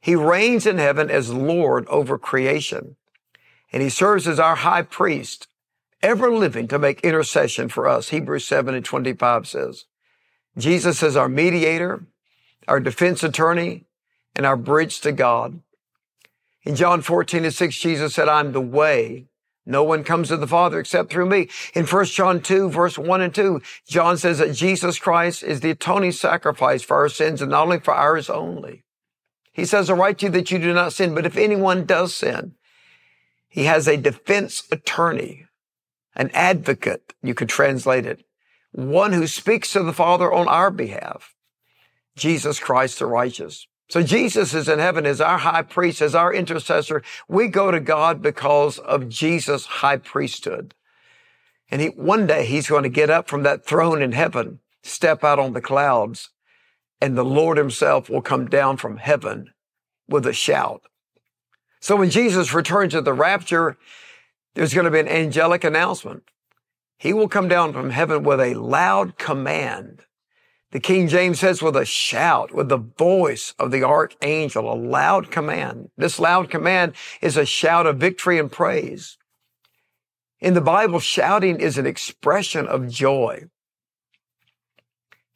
He 0.00 0.14
reigns 0.14 0.66
in 0.66 0.78
heaven 0.78 1.10
as 1.10 1.32
Lord 1.32 1.86
over 1.88 2.16
creation. 2.16 2.96
And 3.72 3.82
he 3.82 3.88
serves 3.88 4.28
as 4.28 4.38
our 4.38 4.56
high 4.56 4.82
priest 4.82 5.48
ever 6.02 6.32
living 6.32 6.68
to 6.68 6.78
make 6.78 7.00
intercession 7.00 7.68
for 7.68 7.88
us. 7.88 8.10
Hebrews 8.10 8.46
7 8.46 8.74
and 8.74 8.84
25 8.84 9.46
says, 9.46 9.84
Jesus 10.56 11.02
is 11.02 11.16
our 11.16 11.28
mediator, 11.28 12.06
our 12.66 12.80
defense 12.80 13.22
attorney, 13.22 13.84
and 14.34 14.46
our 14.46 14.56
bridge 14.56 15.00
to 15.00 15.12
God. 15.12 15.60
In 16.62 16.74
John 16.74 17.02
14 17.02 17.44
and 17.44 17.54
6, 17.54 17.76
Jesus 17.76 18.14
said, 18.14 18.28
I'm 18.28 18.52
the 18.52 18.60
way. 18.60 19.26
No 19.64 19.82
one 19.82 20.04
comes 20.04 20.28
to 20.28 20.36
the 20.36 20.46
Father 20.46 20.78
except 20.78 21.10
through 21.10 21.26
me. 21.26 21.48
In 21.74 21.86
1 21.86 22.04
John 22.06 22.40
2, 22.40 22.70
verse 22.70 22.96
1 22.96 23.20
and 23.20 23.34
2, 23.34 23.60
John 23.88 24.16
says 24.16 24.38
that 24.38 24.54
Jesus 24.54 24.98
Christ 24.98 25.42
is 25.42 25.60
the 25.60 25.70
atoning 25.70 26.12
sacrifice 26.12 26.82
for 26.82 26.96
our 26.96 27.08
sins 27.08 27.42
and 27.42 27.50
not 27.50 27.64
only 27.64 27.80
for 27.80 27.92
ours 27.92 28.30
only. 28.30 28.84
He 29.52 29.64
says, 29.64 29.90
I 29.90 29.94
write 29.94 30.18
to 30.18 30.26
you 30.26 30.32
that 30.32 30.50
you 30.50 30.58
do 30.58 30.72
not 30.72 30.92
sin, 30.92 31.14
but 31.14 31.26
if 31.26 31.36
anyone 31.36 31.84
does 31.84 32.14
sin, 32.14 32.54
he 33.48 33.64
has 33.64 33.88
a 33.88 33.96
defense 33.96 34.62
attorney 34.70 35.46
an 36.16 36.30
advocate, 36.32 37.14
you 37.22 37.34
could 37.34 37.48
translate 37.48 38.06
it, 38.06 38.24
one 38.72 39.12
who 39.12 39.26
speaks 39.26 39.72
to 39.72 39.82
the 39.82 39.92
Father 39.92 40.32
on 40.32 40.48
our 40.48 40.70
behalf, 40.70 41.34
Jesus 42.16 42.58
Christ 42.58 42.98
the 42.98 43.06
righteous. 43.06 43.66
So 43.88 44.02
Jesus 44.02 44.52
is 44.52 44.68
in 44.68 44.80
heaven 44.80 45.06
as 45.06 45.20
our 45.20 45.38
high 45.38 45.62
priest, 45.62 46.02
as 46.02 46.14
our 46.14 46.34
intercessor. 46.34 47.02
We 47.28 47.46
go 47.46 47.70
to 47.70 47.78
God 47.78 48.20
because 48.20 48.78
of 48.80 49.08
Jesus' 49.08 49.66
high 49.66 49.98
priesthood. 49.98 50.74
And 51.70 51.80
he, 51.80 51.88
one 51.88 52.26
day 52.26 52.44
he's 52.46 52.68
going 52.68 52.82
to 52.82 52.88
get 52.88 53.10
up 53.10 53.28
from 53.28 53.44
that 53.44 53.64
throne 53.64 54.02
in 54.02 54.12
heaven, 54.12 54.60
step 54.82 55.22
out 55.22 55.38
on 55.38 55.52
the 55.52 55.60
clouds, 55.60 56.30
and 57.00 57.16
the 57.16 57.24
Lord 57.24 57.58
himself 57.58 58.08
will 58.08 58.22
come 58.22 58.46
down 58.46 58.76
from 58.76 58.96
heaven 58.96 59.52
with 60.08 60.26
a 60.26 60.32
shout. 60.32 60.82
So 61.80 61.96
when 61.96 62.10
Jesus 62.10 62.54
returns 62.54 62.94
at 62.94 63.04
the 63.04 63.12
rapture, 63.12 63.76
there's 64.56 64.72
going 64.72 64.86
to 64.86 64.90
be 64.90 65.00
an 65.00 65.08
angelic 65.08 65.64
announcement. 65.64 66.24
He 66.96 67.12
will 67.12 67.28
come 67.28 67.46
down 67.46 67.74
from 67.74 67.90
heaven 67.90 68.22
with 68.22 68.40
a 68.40 68.54
loud 68.54 69.18
command. 69.18 70.06
The 70.72 70.80
King 70.80 71.08
James 71.08 71.40
says 71.40 71.60
with 71.60 71.76
a 71.76 71.84
shout, 71.84 72.54
with 72.54 72.70
the 72.70 72.78
voice 72.78 73.54
of 73.58 73.70
the 73.70 73.82
archangel, 73.82 74.72
a 74.72 74.74
loud 74.74 75.30
command. 75.30 75.90
This 75.98 76.18
loud 76.18 76.48
command 76.48 76.94
is 77.20 77.36
a 77.36 77.44
shout 77.44 77.86
of 77.86 77.98
victory 77.98 78.38
and 78.38 78.50
praise. 78.50 79.18
In 80.40 80.54
the 80.54 80.62
Bible, 80.62 81.00
shouting 81.00 81.60
is 81.60 81.76
an 81.76 81.86
expression 81.86 82.66
of 82.66 82.88
joy. 82.88 83.44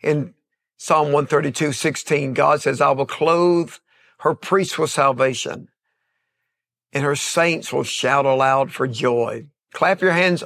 In 0.02 0.32
Psalm 0.78 1.12
132, 1.12 1.72
16, 1.72 2.32
God 2.32 2.62
says, 2.62 2.80
I 2.80 2.90
will 2.92 3.04
clothe 3.04 3.74
her 4.20 4.34
priests 4.34 4.78
with 4.78 4.90
salvation 4.90 5.68
and 6.92 7.04
her 7.04 7.16
saints 7.16 7.72
will 7.72 7.84
shout 7.84 8.26
aloud 8.26 8.72
for 8.72 8.86
joy. 8.86 9.46
Clap 9.72 10.00
your 10.00 10.12
hands, 10.12 10.42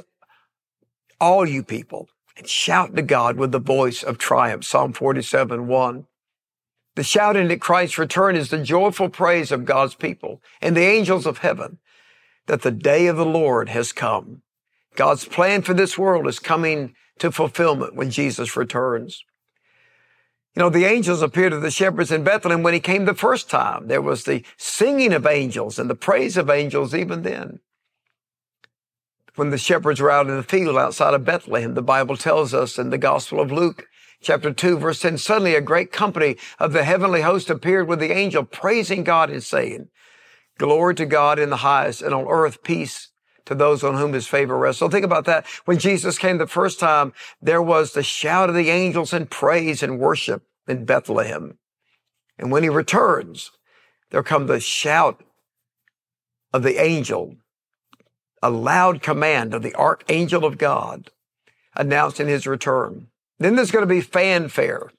all 1.19 1.47
you 1.47 1.63
people, 1.63 2.09
and 2.37 2.47
shout 2.47 2.95
to 2.95 3.01
God 3.01 3.37
with 3.37 3.51
the 3.51 3.59
voice 3.59 4.03
of 4.03 4.17
triumph. 4.17 4.63
Psalm 4.63 4.93
47, 4.93 5.67
1. 5.67 6.05
The 6.95 7.03
shouting 7.03 7.51
at 7.51 7.59
Christ's 7.59 7.97
return 7.97 8.35
is 8.35 8.49
the 8.49 8.63
joyful 8.63 9.09
praise 9.09 9.51
of 9.51 9.65
God's 9.65 9.95
people 9.95 10.41
and 10.61 10.75
the 10.75 10.85
angels 10.85 11.25
of 11.25 11.39
heaven 11.39 11.79
that 12.47 12.61
the 12.61 12.71
day 12.71 13.07
of 13.07 13.17
the 13.17 13.25
Lord 13.25 13.69
has 13.69 13.91
come. 13.91 14.41
God's 14.95 15.25
plan 15.25 15.61
for 15.61 15.73
this 15.73 15.97
world 15.97 16.27
is 16.27 16.39
coming 16.39 16.95
to 17.19 17.31
fulfillment 17.31 17.95
when 17.95 18.11
Jesus 18.11 18.55
returns. 18.55 19.23
You 20.55 20.61
know, 20.61 20.69
the 20.69 20.85
angels 20.85 21.21
appeared 21.21 21.51
to 21.51 21.59
the 21.59 21.69
shepherds 21.69 22.11
in 22.11 22.23
Bethlehem 22.23 22.63
when 22.63 22.73
he 22.73 22.79
came 22.79 23.03
the 23.03 23.13
first 23.13 23.49
time. 23.49 23.87
There 23.87 24.01
was 24.01 24.23
the 24.23 24.43
singing 24.55 25.11
of 25.11 25.25
angels 25.25 25.77
and 25.77 25.89
the 25.89 25.95
praise 25.95 26.37
of 26.37 26.49
angels 26.49 26.95
even 26.95 27.23
then. 27.23 27.59
When 29.35 29.49
the 29.49 29.57
shepherds 29.57 29.99
were 29.99 30.11
out 30.11 30.27
in 30.27 30.37
the 30.37 30.43
field 30.43 30.77
outside 30.77 31.13
of 31.13 31.25
Bethlehem, 31.25 31.73
the 31.73 31.81
Bible 31.81 32.15
tells 32.15 32.53
us 32.53 32.79
in 32.79 32.89
the 32.89 32.97
Gospel 32.97 33.41
of 33.41 33.51
Luke, 33.51 33.85
chapter 34.21 34.53
2, 34.53 34.77
verse 34.77 35.01
10, 35.01 35.17
suddenly 35.17 35.55
a 35.55 35.61
great 35.61 35.91
company 35.91 36.37
of 36.57 36.71
the 36.71 36.85
heavenly 36.85 37.21
host 37.21 37.49
appeared 37.49 37.89
with 37.89 37.99
the 37.99 38.13
angel, 38.13 38.45
praising 38.45 39.03
God 39.03 39.29
and 39.29 39.43
saying, 39.43 39.89
Glory 40.57 40.95
to 40.95 41.05
God 41.05 41.37
in 41.37 41.49
the 41.49 41.57
highest, 41.57 42.01
and 42.01 42.13
on 42.13 42.27
earth 42.29 42.63
peace 42.63 43.09
to 43.45 43.55
those 43.55 43.83
on 43.83 43.95
whom 43.95 44.13
his 44.13 44.27
favor 44.27 44.57
rests. 44.57 44.79
So 44.79 44.89
think 44.89 45.05
about 45.05 45.25
that. 45.25 45.45
When 45.65 45.77
Jesus 45.77 46.17
came 46.17 46.37
the 46.37 46.47
first 46.47 46.79
time, 46.79 47.13
there 47.41 47.61
was 47.61 47.93
the 47.93 48.03
shout 48.03 48.49
of 48.49 48.55
the 48.55 48.69
angels 48.69 49.13
and 49.13 49.29
praise 49.29 49.83
and 49.83 49.99
worship 49.99 50.43
in 50.67 50.85
Bethlehem. 50.85 51.57
And 52.37 52.51
when 52.51 52.63
he 52.63 52.69
returns, 52.69 53.51
there 54.11 54.23
come 54.23 54.47
the 54.47 54.59
shout 54.59 55.23
of 56.53 56.63
the 56.63 56.81
angel, 56.81 57.35
a 58.41 58.49
loud 58.49 59.01
command 59.01 59.53
of 59.53 59.61
the 59.61 59.75
archangel 59.75 60.45
of 60.45 60.57
God 60.57 61.11
announcing 61.75 62.27
his 62.27 62.47
return. 62.47 63.07
Then 63.39 63.55
there's 63.55 63.71
going 63.71 63.83
to 63.83 63.93
be 63.93 64.01
fanfare. 64.01 64.91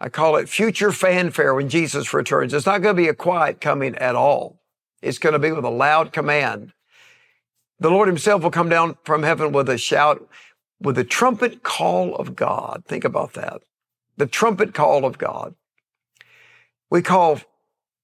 I 0.00 0.08
call 0.08 0.36
it 0.36 0.48
future 0.48 0.92
fanfare 0.92 1.54
when 1.54 1.68
Jesus 1.68 2.14
returns. 2.14 2.54
It's 2.54 2.66
not 2.66 2.82
going 2.82 2.96
to 2.96 3.02
be 3.02 3.08
a 3.08 3.14
quiet 3.14 3.60
coming 3.60 3.94
at 3.96 4.14
all. 4.14 4.62
It's 5.02 5.18
going 5.18 5.34
to 5.34 5.38
be 5.38 5.52
with 5.52 5.64
a 5.64 5.70
loud 5.70 6.12
command 6.12 6.72
the 7.80 7.90
Lord 7.90 8.08
himself 8.08 8.42
will 8.42 8.50
come 8.50 8.68
down 8.68 8.96
from 9.04 9.22
heaven 9.22 9.52
with 9.52 9.68
a 9.68 9.78
shout, 9.78 10.28
with 10.80 10.96
the 10.96 11.04
trumpet 11.04 11.62
call 11.62 12.14
of 12.16 12.34
God. 12.34 12.84
Think 12.86 13.04
about 13.04 13.34
that. 13.34 13.62
The 14.16 14.26
trumpet 14.26 14.74
call 14.74 15.04
of 15.04 15.18
God. 15.18 15.54
We 16.90 17.02
call 17.02 17.40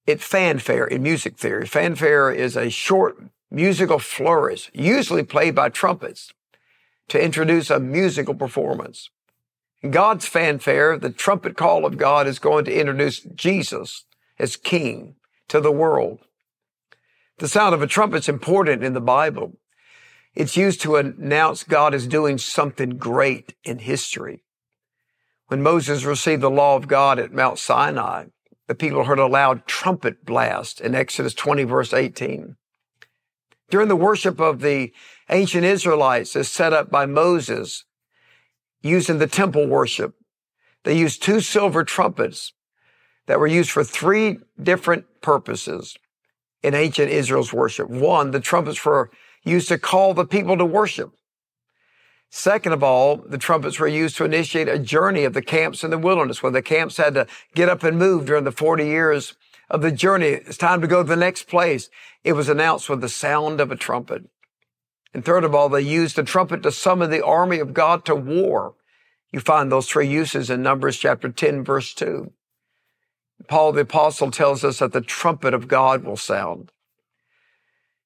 it 0.06 0.20
fanfare 0.20 0.86
in 0.86 1.02
music 1.02 1.38
theory. 1.38 1.66
Fanfare 1.66 2.30
is 2.30 2.56
a 2.56 2.70
short 2.70 3.16
musical 3.50 3.98
flourish, 3.98 4.70
usually 4.74 5.22
played 5.22 5.54
by 5.54 5.68
trumpets, 5.68 6.32
to 7.08 7.22
introduce 7.22 7.70
a 7.70 7.80
musical 7.80 8.34
performance. 8.34 9.10
In 9.82 9.90
God's 9.90 10.26
fanfare, 10.26 10.98
the 10.98 11.10
trumpet 11.10 11.56
call 11.56 11.84
of 11.84 11.98
God 11.98 12.26
is 12.26 12.38
going 12.38 12.64
to 12.66 12.74
introduce 12.74 13.20
Jesus 13.20 14.04
as 14.38 14.56
King 14.56 15.16
to 15.48 15.60
the 15.60 15.72
world. 15.72 16.20
The 17.38 17.48
sound 17.48 17.74
of 17.74 17.82
a 17.82 17.86
trumpet 17.86 18.18
is 18.18 18.28
important 18.28 18.84
in 18.84 18.94
the 18.94 19.00
Bible. 19.00 19.58
It's 20.34 20.56
used 20.56 20.80
to 20.82 20.96
announce 20.96 21.62
God 21.62 21.94
is 21.94 22.06
doing 22.06 22.38
something 22.38 22.96
great 22.98 23.54
in 23.62 23.78
history. 23.78 24.42
When 25.46 25.62
Moses 25.62 26.04
received 26.04 26.42
the 26.42 26.50
law 26.50 26.76
of 26.76 26.88
God 26.88 27.18
at 27.18 27.32
Mount 27.32 27.58
Sinai, 27.58 28.26
the 28.66 28.74
people 28.74 29.04
heard 29.04 29.18
a 29.18 29.26
loud 29.26 29.66
trumpet 29.66 30.24
blast 30.24 30.80
in 30.80 30.94
Exodus 30.94 31.34
20 31.34 31.64
verse 31.64 31.92
18. 31.92 32.56
During 33.70 33.88
the 33.88 33.96
worship 33.96 34.40
of 34.40 34.60
the 34.60 34.92
ancient 35.30 35.64
Israelites 35.64 36.34
as 36.34 36.48
set 36.48 36.72
up 36.72 36.90
by 36.90 37.06
Moses, 37.06 37.84
used 38.82 39.08
in 39.08 39.18
the 39.18 39.26
temple 39.26 39.66
worship, 39.66 40.14
they 40.84 40.96
used 40.96 41.22
two 41.22 41.40
silver 41.40 41.84
trumpets 41.84 42.52
that 43.26 43.40
were 43.40 43.46
used 43.46 43.70
for 43.70 43.84
three 43.84 44.38
different 44.60 45.06
purposes 45.22 45.96
in 46.62 46.74
ancient 46.74 47.10
Israel's 47.10 47.52
worship. 47.52 47.88
One, 47.88 48.32
the 48.32 48.40
trumpets 48.40 48.78
for 48.78 49.10
used 49.44 49.68
to 49.68 49.78
call 49.78 50.14
the 50.14 50.26
people 50.26 50.56
to 50.56 50.64
worship. 50.64 51.12
Second 52.30 52.72
of 52.72 52.82
all, 52.82 53.16
the 53.16 53.38
trumpets 53.38 53.78
were 53.78 53.86
used 53.86 54.16
to 54.16 54.24
initiate 54.24 54.68
a 54.68 54.78
journey 54.78 55.24
of 55.24 55.34
the 55.34 55.42
camps 55.42 55.84
in 55.84 55.90
the 55.90 55.98
wilderness 55.98 56.42
when 56.42 56.52
the 56.52 56.62
camps 56.62 56.96
had 56.96 57.14
to 57.14 57.26
get 57.54 57.68
up 57.68 57.84
and 57.84 57.98
move 57.98 58.26
during 58.26 58.44
the 58.44 58.50
40 58.50 58.84
years 58.84 59.36
of 59.70 59.82
the 59.82 59.92
journey. 59.92 60.28
It's 60.28 60.56
time 60.56 60.80
to 60.80 60.88
go 60.88 61.02
to 61.02 61.08
the 61.08 61.16
next 61.16 61.44
place. 61.44 61.90
It 62.24 62.32
was 62.32 62.48
announced 62.48 62.88
with 62.88 63.00
the 63.00 63.08
sound 63.08 63.60
of 63.60 63.70
a 63.70 63.76
trumpet. 63.76 64.24
And 65.12 65.24
third 65.24 65.44
of 65.44 65.54
all, 65.54 65.68
they 65.68 65.80
used 65.80 66.16
the 66.16 66.24
trumpet 66.24 66.64
to 66.64 66.72
summon 66.72 67.10
the 67.10 67.24
army 67.24 67.60
of 67.60 67.72
God 67.72 68.04
to 68.06 68.16
war. 68.16 68.74
You 69.30 69.38
find 69.38 69.70
those 69.70 69.88
three 69.88 70.08
uses 70.08 70.50
in 70.50 70.62
Numbers 70.62 70.96
chapter 70.96 71.28
10, 71.28 71.62
verse 71.62 71.94
2. 71.94 72.32
Paul 73.46 73.72
the 73.72 73.82
apostle 73.82 74.30
tells 74.30 74.64
us 74.64 74.80
that 74.80 74.92
the 74.92 75.00
trumpet 75.00 75.54
of 75.54 75.68
God 75.68 76.04
will 76.04 76.16
sound. 76.16 76.72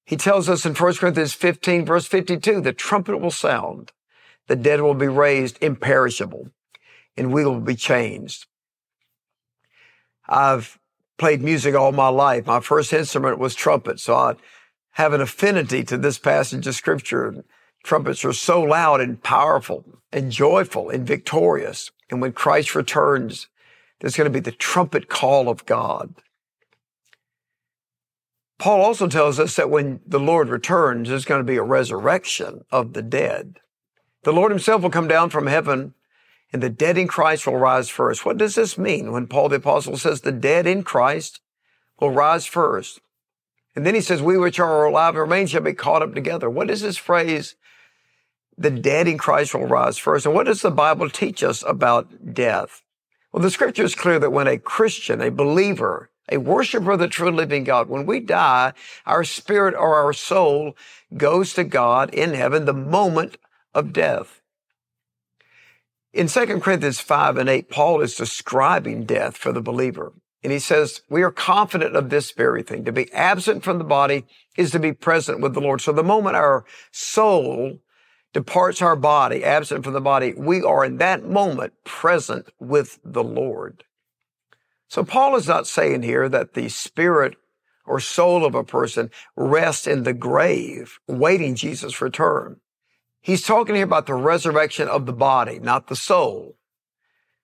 He 0.09 0.17
tells 0.17 0.49
us 0.49 0.65
in 0.65 0.73
1 0.73 0.95
Corinthians 0.95 1.35
15 1.35 1.85
verse 1.85 2.07
52, 2.07 2.61
the 2.61 2.73
trumpet 2.73 3.19
will 3.19 3.29
sound, 3.29 3.91
the 4.47 4.55
dead 4.55 4.81
will 4.81 4.95
be 4.95 5.07
raised 5.07 5.59
imperishable, 5.61 6.49
and 7.15 7.31
we 7.31 7.45
will 7.45 7.59
be 7.59 7.75
changed. 7.75 8.47
I've 10.27 10.79
played 11.19 11.43
music 11.43 11.75
all 11.75 11.91
my 11.91 12.07
life. 12.07 12.47
My 12.47 12.59
first 12.59 12.91
instrument 12.91 13.37
was 13.37 13.53
trumpet, 13.53 13.99
so 13.99 14.15
I 14.15 14.33
have 14.93 15.13
an 15.13 15.21
affinity 15.21 15.83
to 15.83 15.95
this 15.95 16.17
passage 16.17 16.65
of 16.65 16.73
scripture. 16.73 17.45
Trumpets 17.83 18.25
are 18.25 18.33
so 18.33 18.63
loud 18.63 19.01
and 19.01 19.21
powerful 19.21 20.01
and 20.11 20.31
joyful 20.31 20.89
and 20.89 21.05
victorious. 21.05 21.91
And 22.09 22.19
when 22.19 22.31
Christ 22.33 22.73
returns, 22.73 23.47
there's 23.99 24.15
going 24.15 24.25
to 24.25 24.33
be 24.33 24.39
the 24.39 24.51
trumpet 24.51 25.07
call 25.07 25.49
of 25.49 25.67
God. 25.67 26.15
Paul 28.59 28.81
also 28.81 29.07
tells 29.07 29.39
us 29.39 29.55
that 29.55 29.69
when 29.69 30.01
the 30.05 30.19
Lord 30.19 30.49
returns, 30.49 31.09
there's 31.09 31.25
going 31.25 31.39
to 31.39 31.49
be 31.49 31.55
a 31.55 31.63
resurrection 31.63 32.65
of 32.71 32.93
the 32.93 33.01
dead. 33.01 33.59
The 34.23 34.33
Lord 34.33 34.51
himself 34.51 34.81
will 34.81 34.89
come 34.89 35.07
down 35.07 35.29
from 35.29 35.47
heaven 35.47 35.93
and 36.51 36.61
the 36.61 36.69
dead 36.69 36.97
in 36.97 37.07
Christ 37.07 37.47
will 37.47 37.57
rise 37.57 37.89
first. 37.89 38.25
What 38.25 38.37
does 38.37 38.55
this 38.55 38.77
mean 38.77 39.11
when 39.13 39.27
Paul 39.27 39.49
the 39.49 39.57
apostle 39.57 39.97
says 39.97 40.21
the 40.21 40.33
dead 40.33 40.67
in 40.67 40.83
Christ 40.83 41.39
will 41.99 42.11
rise 42.11 42.45
first? 42.45 42.99
And 43.75 43.85
then 43.85 43.95
he 43.95 44.01
says, 44.01 44.21
we 44.21 44.37
which 44.37 44.59
are 44.59 44.85
alive 44.85 45.13
and 45.13 45.21
remain 45.21 45.47
shall 45.47 45.61
be 45.61 45.73
caught 45.73 46.01
up 46.01 46.13
together. 46.13 46.49
What 46.49 46.69
is 46.69 46.81
this 46.81 46.97
phrase? 46.97 47.55
The 48.57 48.71
dead 48.71 49.07
in 49.07 49.17
Christ 49.17 49.53
will 49.53 49.67
rise 49.67 49.97
first. 49.97 50.25
And 50.25 50.35
what 50.35 50.47
does 50.47 50.61
the 50.61 50.71
Bible 50.71 51.09
teach 51.09 51.43
us 51.43 51.63
about 51.65 52.33
death? 52.33 52.81
Well, 53.31 53.41
the 53.41 53.51
scripture 53.51 53.83
is 53.83 53.95
clear 53.95 54.19
that 54.19 54.31
when 54.31 54.47
a 54.47 54.57
Christian, 54.57 55.21
a 55.21 55.31
believer, 55.31 56.09
a 56.31 56.37
worshiper 56.37 56.91
of 56.91 56.99
the 56.99 57.07
true 57.07 57.31
living 57.31 57.63
God. 57.63 57.89
When 57.89 58.05
we 58.05 58.19
die, 58.19 58.73
our 59.05 59.23
spirit 59.23 59.75
or 59.75 59.95
our 59.95 60.13
soul 60.13 60.75
goes 61.15 61.53
to 61.53 61.63
God 61.63 62.13
in 62.13 62.33
heaven 62.33 62.65
the 62.65 62.73
moment 62.73 63.37
of 63.73 63.93
death. 63.93 64.41
In 66.13 66.27
2 66.27 66.59
Corinthians 66.59 66.99
5 66.99 67.37
and 67.37 67.49
8, 67.49 67.69
Paul 67.69 68.01
is 68.01 68.15
describing 68.15 69.05
death 69.05 69.37
for 69.37 69.51
the 69.51 69.61
believer. 69.61 70.13
And 70.43 70.53
he 70.53 70.59
says, 70.59 71.01
we 71.09 71.21
are 71.21 71.31
confident 71.31 71.95
of 71.95 72.09
this 72.09 72.31
very 72.31 72.63
thing. 72.63 72.85
To 72.85 72.91
be 72.91 73.11
absent 73.11 73.63
from 73.63 73.77
the 73.77 73.83
body 73.83 74.25
is 74.57 74.71
to 74.71 74.79
be 74.79 74.93
present 74.93 75.41
with 75.41 75.53
the 75.53 75.59
Lord. 75.59 75.81
So 75.81 75.91
the 75.91 76.03
moment 76.03 76.35
our 76.35 76.65
soul 76.91 77.79
departs 78.33 78.81
our 78.81 78.95
body, 78.95 79.43
absent 79.43 79.83
from 79.83 79.93
the 79.93 80.01
body, 80.01 80.33
we 80.35 80.61
are 80.61 80.85
in 80.85 80.97
that 80.97 81.25
moment 81.25 81.73
present 81.83 82.49
with 82.59 82.99
the 83.03 83.23
Lord. 83.23 83.83
So 84.89 85.03
Paul 85.03 85.35
is 85.35 85.47
not 85.47 85.67
saying 85.67 86.01
here 86.01 86.27
that 86.27 86.55
the 86.55 86.67
spirit 86.67 87.37
or 87.85 87.99
soul 87.99 88.43
of 88.43 88.55
a 88.55 88.63
person 88.63 89.11
rests 89.35 89.87
in 89.87 90.03
the 90.03 90.13
grave, 90.13 90.99
waiting 91.07 91.55
Jesus' 91.55 92.01
return. 92.01 92.59
He's 93.21 93.45
talking 93.45 93.75
here 93.75 93.83
about 93.83 94.07
the 94.07 94.15
resurrection 94.15 94.87
of 94.87 95.05
the 95.05 95.13
body, 95.13 95.59
not 95.59 95.87
the 95.87 95.95
soul. 95.95 96.55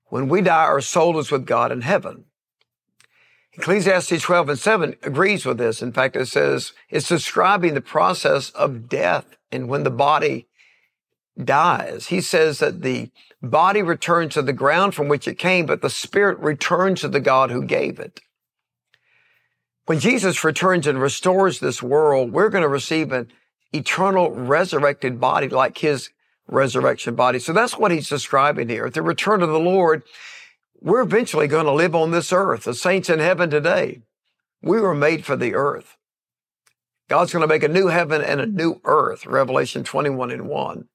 When 0.08 0.28
we 0.28 0.42
die, 0.42 0.64
our 0.64 0.82
soul 0.82 1.20
is 1.20 1.32
with 1.32 1.46
God 1.46 1.72
in 1.72 1.82
heaven. 1.82 2.26
Ecclesiastes 3.54 4.22
12 4.22 4.50
and 4.50 4.60
7 4.60 4.96
agrees 5.04 5.46
with 5.46 5.58
this. 5.58 5.82
In 5.82 5.94
fact, 5.94 6.16
it 6.16 6.28
says 6.28 6.74
it's 6.90 7.08
describing 7.08 7.74
the 7.74 7.82
process 7.82 8.50
of 8.52 8.90
death 8.90 9.38
and 9.52 9.70
when 9.70 9.84
the 9.84 9.92
body 9.92 10.48
dies. 11.42 12.08
He 12.08 12.22
says 12.22 12.60
that 12.60 12.82
the 12.82 13.12
body 13.42 13.82
returns 13.82 14.34
to 14.34 14.42
the 14.42 14.54
ground 14.54 14.96
from 14.96 15.08
which 15.08 15.28
it 15.28 15.36
came, 15.36 15.66
but 15.66 15.82
the 15.82 15.90
spirit 15.90 16.40
returns 16.40 17.02
to 17.02 17.08
the 17.08 17.20
God 17.20 17.52
who 17.52 17.64
gave 17.64 18.00
it. 18.00 18.22
When 19.86 20.00
Jesus 20.00 20.44
returns 20.44 20.88
and 20.88 21.00
restores 21.00 21.60
this 21.60 21.84
world, 21.84 22.32
we're 22.32 22.50
going 22.50 22.64
to 22.64 22.68
receive 22.68 23.12
an 23.12 23.32
eternal 23.72 24.32
resurrected 24.32 25.20
body 25.20 25.48
like 25.50 25.78
his 25.78 26.10
resurrection 26.48 27.16
body. 27.16 27.40
So 27.40 27.54
that's 27.54 27.78
what 27.78 27.92
he's 27.92 28.10
describing 28.10 28.70
here. 28.70 28.88
At 28.88 28.94
the 28.94 29.02
return 29.02 29.42
of 29.42 29.50
the 29.50 29.60
Lord, 29.60 30.04
we're 30.80 31.02
eventually 31.02 31.48
going 31.48 31.66
to 31.66 31.72
live 31.72 31.96
on 31.96 32.12
this 32.12 32.34
earth. 32.34 32.64
The 32.64 32.74
saints 32.74 33.10
in 33.10 33.20
heaven 33.20 33.50
today, 33.50 34.02
we 34.62 34.80
were 34.80 34.96
made 34.96 35.26
for 35.26 35.36
the 35.36 35.54
earth. 35.54 35.98
God's 37.08 37.32
going 37.32 37.42
to 37.42 37.48
make 37.48 37.64
a 37.64 37.68
new 37.68 37.88
heaven 37.88 38.22
and 38.22 38.42
a 38.42 38.48
new 38.48 38.82
earth, 38.84 39.28
Revelation 39.28 39.84
21 39.84 40.32
and 40.32 40.48
1. 40.48 40.88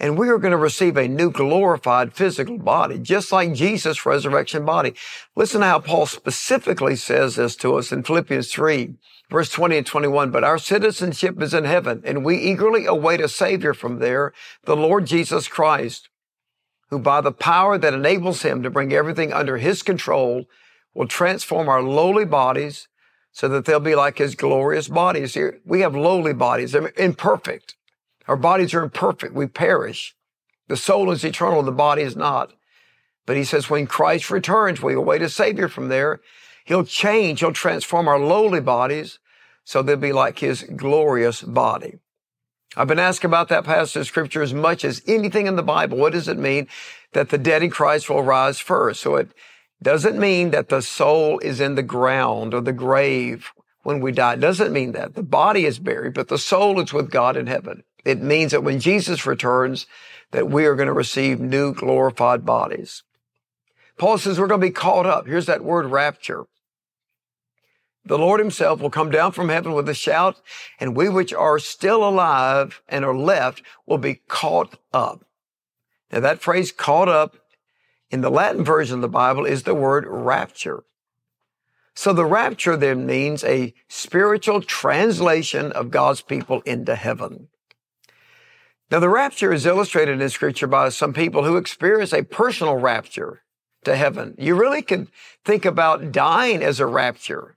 And 0.00 0.16
we 0.16 0.30
are 0.30 0.38
going 0.38 0.52
to 0.52 0.56
receive 0.56 0.96
a 0.96 1.06
new 1.06 1.30
glorified 1.30 2.14
physical 2.14 2.56
body, 2.56 2.98
just 2.98 3.30
like 3.30 3.52
Jesus' 3.52 4.06
resurrection 4.06 4.64
body. 4.64 4.94
Listen 5.36 5.60
to 5.60 5.66
how 5.66 5.78
Paul 5.78 6.06
specifically 6.06 6.96
says 6.96 7.36
this 7.36 7.54
to 7.56 7.74
us 7.74 7.92
in 7.92 8.02
Philippians 8.02 8.50
3, 8.50 8.94
verse 9.30 9.50
20 9.50 9.76
and 9.76 9.86
21. 9.86 10.30
But 10.30 10.42
our 10.42 10.56
citizenship 10.56 11.42
is 11.42 11.52
in 11.52 11.64
heaven, 11.64 12.00
and 12.02 12.24
we 12.24 12.38
eagerly 12.38 12.86
await 12.86 13.20
a 13.20 13.28
Savior 13.28 13.74
from 13.74 13.98
there, 13.98 14.32
the 14.64 14.74
Lord 14.74 15.04
Jesus 15.04 15.48
Christ, 15.48 16.08
who 16.88 16.98
by 16.98 17.20
the 17.20 17.30
power 17.30 17.76
that 17.76 17.92
enables 17.92 18.40
him 18.40 18.62
to 18.62 18.70
bring 18.70 18.94
everything 18.94 19.34
under 19.34 19.58
his 19.58 19.82
control 19.82 20.46
will 20.94 21.08
transform 21.08 21.68
our 21.68 21.82
lowly 21.82 22.24
bodies 22.24 22.88
so 23.32 23.48
that 23.48 23.66
they'll 23.66 23.78
be 23.78 23.94
like 23.94 24.16
his 24.16 24.34
glorious 24.34 24.88
bodies. 24.88 25.34
Here, 25.34 25.60
we 25.66 25.82
have 25.82 25.94
lowly 25.94 26.32
bodies. 26.32 26.74
Imperfect. 26.74 27.76
Our 28.30 28.36
bodies 28.36 28.74
are 28.74 28.84
imperfect. 28.84 29.34
We 29.34 29.48
perish. 29.48 30.14
The 30.68 30.76
soul 30.76 31.10
is 31.10 31.24
eternal. 31.24 31.64
The 31.64 31.72
body 31.72 32.02
is 32.02 32.14
not. 32.14 32.52
But 33.26 33.36
he 33.36 33.42
says 33.42 33.68
when 33.68 33.88
Christ 33.88 34.30
returns, 34.30 34.80
we 34.80 34.94
await 34.94 35.20
a 35.20 35.28
savior 35.28 35.66
from 35.66 35.88
there. 35.88 36.20
He'll 36.64 36.84
change. 36.84 37.40
He'll 37.40 37.52
transform 37.52 38.06
our 38.06 38.20
lowly 38.20 38.60
bodies 38.60 39.18
so 39.64 39.82
they'll 39.82 39.96
be 39.96 40.12
like 40.12 40.38
his 40.38 40.62
glorious 40.62 41.42
body. 41.42 41.98
I've 42.76 42.86
been 42.86 43.00
asked 43.00 43.24
about 43.24 43.48
that 43.48 43.64
passage 43.64 44.02
of 44.02 44.06
scripture 44.06 44.42
as 44.42 44.54
much 44.54 44.84
as 44.84 45.02
anything 45.08 45.48
in 45.48 45.56
the 45.56 45.64
Bible. 45.64 45.98
What 45.98 46.12
does 46.12 46.28
it 46.28 46.38
mean 46.38 46.68
that 47.14 47.30
the 47.30 47.38
dead 47.38 47.64
in 47.64 47.70
Christ 47.70 48.08
will 48.08 48.22
rise 48.22 48.60
first? 48.60 49.00
So 49.00 49.16
it 49.16 49.30
doesn't 49.82 50.16
mean 50.16 50.52
that 50.52 50.68
the 50.68 50.82
soul 50.82 51.40
is 51.40 51.60
in 51.60 51.74
the 51.74 51.82
ground 51.82 52.54
or 52.54 52.60
the 52.60 52.72
grave 52.72 53.50
when 53.82 53.98
we 53.98 54.12
die. 54.12 54.34
It 54.34 54.40
doesn't 54.40 54.72
mean 54.72 54.92
that. 54.92 55.16
The 55.16 55.24
body 55.24 55.64
is 55.64 55.80
buried, 55.80 56.14
but 56.14 56.28
the 56.28 56.38
soul 56.38 56.78
is 56.78 56.92
with 56.92 57.10
God 57.10 57.36
in 57.36 57.48
heaven. 57.48 57.82
It 58.04 58.22
means 58.22 58.52
that 58.52 58.64
when 58.64 58.80
Jesus 58.80 59.26
returns, 59.26 59.86
that 60.32 60.48
we 60.48 60.66
are 60.66 60.74
going 60.74 60.86
to 60.86 60.92
receive 60.92 61.40
new 61.40 61.74
glorified 61.74 62.44
bodies. 62.44 63.02
Paul 63.98 64.18
says 64.18 64.38
we're 64.38 64.46
going 64.46 64.60
to 64.60 64.66
be 64.66 64.72
caught 64.72 65.06
up. 65.06 65.26
Here's 65.26 65.46
that 65.46 65.64
word 65.64 65.86
rapture. 65.86 66.44
The 68.04 68.18
Lord 68.18 68.40
himself 68.40 68.80
will 68.80 68.90
come 68.90 69.10
down 69.10 69.32
from 69.32 69.50
heaven 69.50 69.72
with 69.72 69.88
a 69.88 69.94
shout, 69.94 70.40
and 70.78 70.96
we 70.96 71.08
which 71.08 71.34
are 71.34 71.58
still 71.58 72.02
alive 72.02 72.82
and 72.88 73.04
are 73.04 73.16
left 73.16 73.62
will 73.86 73.98
be 73.98 74.22
caught 74.26 74.78
up. 74.92 75.24
Now 76.10 76.20
that 76.20 76.40
phrase 76.40 76.72
caught 76.72 77.08
up 77.08 77.36
in 78.10 78.22
the 78.22 78.30
Latin 78.30 78.64
version 78.64 78.96
of 78.96 79.02
the 79.02 79.08
Bible 79.08 79.44
is 79.44 79.64
the 79.64 79.74
word 79.74 80.06
rapture. 80.08 80.82
So 81.94 82.14
the 82.14 82.24
rapture 82.24 82.76
then 82.76 83.04
means 83.04 83.44
a 83.44 83.74
spiritual 83.86 84.62
translation 84.62 85.70
of 85.72 85.90
God's 85.90 86.22
people 86.22 86.62
into 86.62 86.94
heaven. 86.94 87.49
Now, 88.90 88.98
the 88.98 89.08
rapture 89.08 89.52
is 89.52 89.66
illustrated 89.66 90.20
in 90.20 90.28
scripture 90.30 90.66
by 90.66 90.88
some 90.88 91.12
people 91.12 91.44
who 91.44 91.56
experience 91.56 92.12
a 92.12 92.24
personal 92.24 92.76
rapture 92.76 93.42
to 93.84 93.94
heaven. 93.94 94.34
You 94.36 94.56
really 94.56 94.82
can 94.82 95.08
think 95.44 95.64
about 95.64 96.10
dying 96.10 96.62
as 96.62 96.80
a 96.80 96.86
rapture 96.86 97.56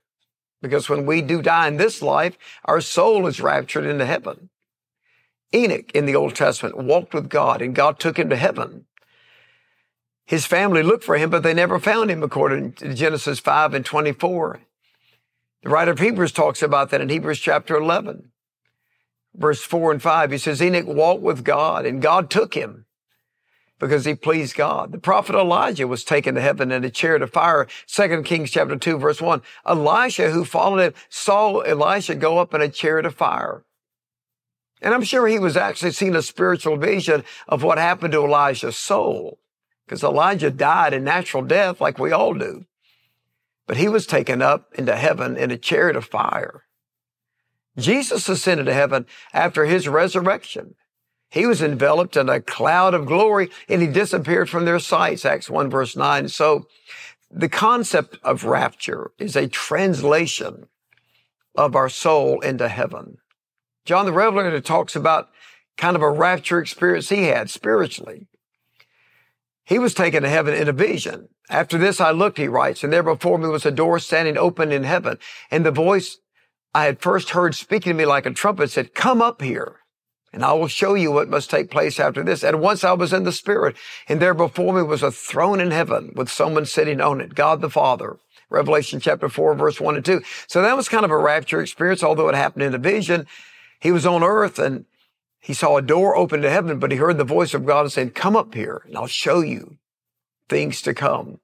because 0.62 0.90
when 0.90 1.06
we 1.08 1.22
do 1.22 1.42
die 1.42 1.68
in 1.68 1.78
this 1.78 2.02
life, 2.02 2.38
our 2.66 2.80
soul 2.80 3.26
is 3.26 3.42
raptured 3.42 3.86
into 3.86 4.06
heaven. 4.06 4.50
Enoch 5.54 5.92
in 5.94 6.06
the 6.06 6.16
Old 6.16 6.36
Testament 6.36 6.78
walked 6.78 7.14
with 7.14 7.30
God 7.30 7.62
and 7.62 7.76
God 7.76 8.00
took 8.00 8.18
him 8.18 8.30
to 8.30 8.36
heaven. 8.36 8.86
His 10.26 10.46
family 10.46 10.84
looked 10.84 11.04
for 11.04 11.18
him, 11.18 11.32
but 11.32 11.44
they 11.44 11.54
never 11.54 11.80
found 11.80 12.10
him 12.10 12.24
according 12.24 12.74
to 12.74 12.94
Genesis 12.94 13.40
5 13.40 13.74
and 13.74 13.86
24. 13.86 14.62
The 15.64 15.70
writer 15.70 15.92
of 15.92 16.00
Hebrews 16.00 16.32
talks 16.32 16.62
about 16.62 16.92
that 16.92 17.02
in 17.02 17.10
Hebrews 17.10 17.40
chapter 17.40 17.76
11 17.76 18.32
verse 19.36 19.62
4 19.62 19.92
and 19.92 20.02
5, 20.02 20.32
he 20.32 20.38
says, 20.38 20.62
Enoch 20.62 20.88
walked 20.88 21.22
with 21.22 21.44
God 21.44 21.86
and 21.86 22.02
God 22.02 22.30
took 22.30 22.54
him 22.54 22.86
because 23.80 24.06
he 24.06 24.16
pleased 24.16 24.56
God. 24.56 24.92
The 24.92 24.98
prophet 24.98 25.36
Elijah 25.36 25.88
was 25.88 26.04
taken 26.04 26.36
to 26.36 26.42
heaven 26.42 26.72
in 26.72 26.84
a 26.84 26.90
chariot 26.90 27.22
of 27.22 27.32
fire. 27.32 27.68
2 27.88 28.24
Kings 28.24 28.52
chapter 28.52 28.78
2 28.78 28.98
verse 28.98 29.22
1. 29.22 29.42
Elisha, 29.66 30.32
who 30.32 30.46
followed 30.46 30.80
him, 30.80 30.94
saw 31.10 31.60
Elisha 31.60 32.16
go 32.16 32.38
up 32.38 32.54
in 32.54 32.62
a 32.62 32.70
chariot 32.70 33.06
of 33.06 33.16
fire. 33.16 33.66
And 34.82 34.94
I'm 34.94 35.04
sure 35.04 35.28
he 35.28 35.40
was 35.40 35.58
actually 35.58 35.92
seeing 35.92 36.16
a 36.16 36.22
spiritual 36.22 36.78
vision 36.78 37.24
of 37.48 37.64
what 37.64 37.78
happened 37.78 38.12
to 38.14 38.24
Elijah's 38.24 38.78
soul. 38.78 39.40
Because 39.86 40.04
Elijah 40.04 40.50
died 40.50 40.94
a 40.94 41.00
natural 41.00 41.44
death 41.44 41.82
like 41.82 42.00
we 42.00 42.12
all 42.12 42.34
do. 42.34 42.66
But 43.66 43.78
he 43.78 43.88
was 43.88 44.06
taken 44.06 44.42
up 44.42 44.74
into 44.76 44.96
heaven 44.96 45.38
in 45.38 45.52
a 45.52 45.58
chariot 45.58 45.96
of 45.96 46.06
fire. 46.06 46.63
Jesus 47.78 48.30
ascended 48.30 48.66
to 48.66 48.74
heaven 48.74 49.06
after 49.34 49.66
his 49.66 49.88
resurrection. 49.88 50.76
He 51.30 51.48
was 51.48 51.64
enveloped 51.64 52.16
in 52.16 52.30
a 52.30 52.42
cloud 52.42 52.94
of 52.94 53.08
glory 53.08 53.50
and 53.68 53.82
he 53.82 53.88
disappeared 53.88 54.50
from 54.50 54.66
their 54.66 54.80
sights, 54.80 55.26
Acts 55.26 55.50
1 55.50 55.70
verse 55.70 55.96
9. 55.96 56.28
So 56.30 56.68
the 57.32 57.50
concept 57.50 58.20
of 58.24 58.44
rapture 58.44 59.12
is 59.18 59.36
a 59.36 59.48
translation 59.48 60.68
of 61.56 61.76
our 61.76 61.90
soul 61.90 62.40
into 62.42 62.68
heaven. 62.68 63.18
John 63.86 64.06
the 64.06 64.14
Revelator 64.14 64.62
talks 64.62 64.96
about 64.96 65.30
kind 65.76 65.96
of 65.96 66.04
a 66.04 66.10
rapture 66.10 66.60
experience 66.60 67.10
he 67.10 67.24
had 67.24 67.50
spiritually. 67.50 68.28
He 69.66 69.80
was 69.80 69.94
taken 69.94 70.24
to 70.24 70.30
heaven 70.30 70.54
in 70.54 70.68
a 70.68 70.74
vision. 70.74 71.30
After 71.50 71.78
this 71.78 72.00
I 72.00 72.12
looked, 72.12 72.38
he 72.38 72.48
writes, 72.48 72.84
and 72.84 72.94
there 72.94 73.04
before 73.04 73.38
me 73.38 73.48
was 73.48 73.66
a 73.66 73.72
door 73.72 74.00
standing 74.00 74.38
open 74.38 74.72
in 74.72 74.84
heaven. 74.84 75.18
And 75.50 75.66
the 75.66 75.72
voice 75.72 76.18
I 76.74 76.86
had 76.86 77.02
first 77.02 77.32
heard 77.32 77.56
speaking 77.56 77.92
to 77.92 77.98
me 77.98 78.06
like 78.06 78.26
a 78.26 78.32
trumpet 78.32 78.72
said, 78.72 78.96
come 78.96 79.22
up 79.22 79.42
here 79.42 79.78
and 80.34 80.44
I 80.44 80.54
will 80.54 80.68
show 80.68 80.96
you 80.96 81.12
what 81.12 81.30
must 81.30 81.52
take 81.52 81.70
place 81.70 82.00
after 82.00 82.24
this. 82.24 82.44
And 82.44 82.60
once 82.60 82.84
I 82.84 82.94
was 82.94 83.14
in 83.14 83.24
the 83.24 83.32
spirit 83.32 83.76
and 84.10 84.20
there 84.20 84.34
before 84.34 84.74
me 84.74 84.82
was 84.82 85.04
a 85.04 85.12
throne 85.12 85.60
in 85.60 85.70
heaven 85.70 86.12
with 86.16 86.32
someone 86.32 86.66
sitting 86.66 87.00
on 87.00 87.22
it, 87.22 87.36
God 87.36 87.62
the 87.62 87.70
Father. 87.70 88.18
Revelation 88.50 89.00
chapter 89.00 89.30
4 89.30 89.56
verse 89.56 89.80
1 89.80 89.96
and 89.96 90.06
2. 90.06 90.22
So 90.48 90.62
that 90.62 90.76
was 90.76 90.90
kind 90.90 91.06
of 91.06 91.12
a 91.12 91.18
rapture 91.18 91.62
experience, 91.62 92.04
although 92.04 92.30
it 92.30 92.36
happened 92.36 92.64
in 92.64 92.74
a 92.74 92.80
vision. 92.80 93.28
He 93.80 93.92
was 93.92 94.06
on 94.06 94.24
earth 94.24 94.58
and 94.58 94.86
he 95.40 95.54
saw 95.54 95.78
a 95.78 95.82
door 95.82 96.16
open 96.16 96.42
to 96.42 96.50
heaven, 96.50 96.80
but 96.80 96.92
he 96.92 96.98
heard 96.98 97.18
the 97.18 97.24
voice 97.24 97.54
of 97.54 97.66
God 97.66 97.92
saying, 97.92 98.12
come 98.12 98.36
up 98.36 98.56
here 98.56 98.82
and 98.88 98.98
I'll 98.98 99.08
show 99.08 99.42
you 99.42 99.78
things 100.50 100.82
to 100.84 100.94
come. 100.94 101.40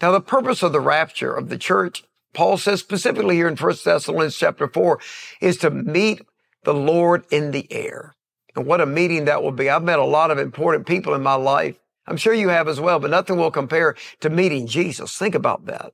Now 0.00 0.12
the 0.12 0.20
purpose 0.20 0.62
of 0.62 0.72
the 0.72 0.80
rapture 0.80 1.34
of 1.34 1.50
the 1.50 1.58
church 1.58 2.04
Paul 2.32 2.58
says 2.58 2.80
specifically 2.80 3.36
here 3.36 3.48
in 3.48 3.56
1 3.56 3.76
Thessalonians 3.84 4.36
chapter 4.36 4.68
4 4.68 5.00
is 5.40 5.56
to 5.58 5.70
meet 5.70 6.22
the 6.64 6.74
Lord 6.74 7.24
in 7.30 7.50
the 7.50 7.70
air. 7.72 8.14
And 8.54 8.66
what 8.66 8.80
a 8.80 8.86
meeting 8.86 9.24
that 9.24 9.42
will 9.42 9.52
be. 9.52 9.70
I've 9.70 9.82
met 9.82 9.98
a 9.98 10.04
lot 10.04 10.30
of 10.30 10.38
important 10.38 10.86
people 10.86 11.14
in 11.14 11.22
my 11.22 11.34
life. 11.34 11.78
I'm 12.06 12.16
sure 12.16 12.34
you 12.34 12.48
have 12.48 12.68
as 12.68 12.80
well, 12.80 12.98
but 12.98 13.10
nothing 13.10 13.36
will 13.36 13.50
compare 13.50 13.94
to 14.20 14.30
meeting 14.30 14.66
Jesus. 14.66 15.16
Think 15.16 15.34
about 15.34 15.66
that. 15.66 15.92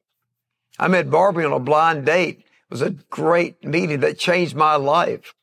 I 0.79 0.89
met 0.89 1.11
Barbie 1.11 1.45
on 1.45 1.53
a 1.53 1.61
blind 1.61 2.07
date. 2.07 2.39
It 2.39 2.71
was 2.71 2.83
a 2.83 2.91
great 3.11 3.63
meeting 3.65 4.01
that 4.01 4.19
changed 4.19 4.55
my 4.55 4.77
life 4.77 5.35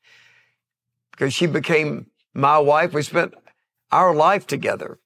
because 1.11 1.33
she 1.33 1.45
became 1.45 2.07
my 2.33 2.57
wife. 2.57 2.93
We 2.93 3.03
spent 3.03 3.33
our 3.91 4.13
life 4.13 4.47
together 4.47 4.99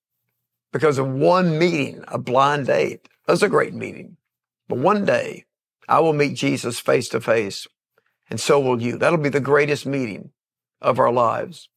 because 0.72 0.98
of 0.98 1.08
one 1.08 1.60
meeting, 1.60 2.04
a 2.08 2.18
blind 2.18 2.68
date. 2.68 3.08
Was 3.28 3.44
a 3.44 3.50
great 3.50 3.74
meeting. 3.74 4.16
But 4.70 4.78
one 4.78 5.04
day 5.04 5.44
I 5.88 6.00
will 6.00 6.14
meet 6.14 6.36
Jesus 6.36 6.80
face 6.80 7.08
to 7.10 7.22
face, 7.22 7.68
and 8.30 8.40
so 8.40 8.60
will 8.60 8.82
you. 8.82 8.98
That'll 8.98 9.18
be 9.18 9.30
the 9.30 9.40
greatest 9.40 9.86
meeting 9.86 10.32
of 10.82 11.00
our 11.00 11.12
lives. 11.12 11.70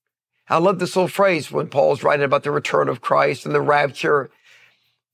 I 0.49 0.59
love 0.59 0.81
this 0.81 0.97
little 0.97 1.09
phrase 1.09 1.53
when 1.53 1.69
Paul's 1.69 2.03
writing 2.03 2.25
about 2.25 2.43
the 2.43 2.51
return 2.51 2.89
of 2.89 3.01
Christ 3.01 3.47
and 3.47 3.55
the 3.55 3.61
rapture. 3.61 4.31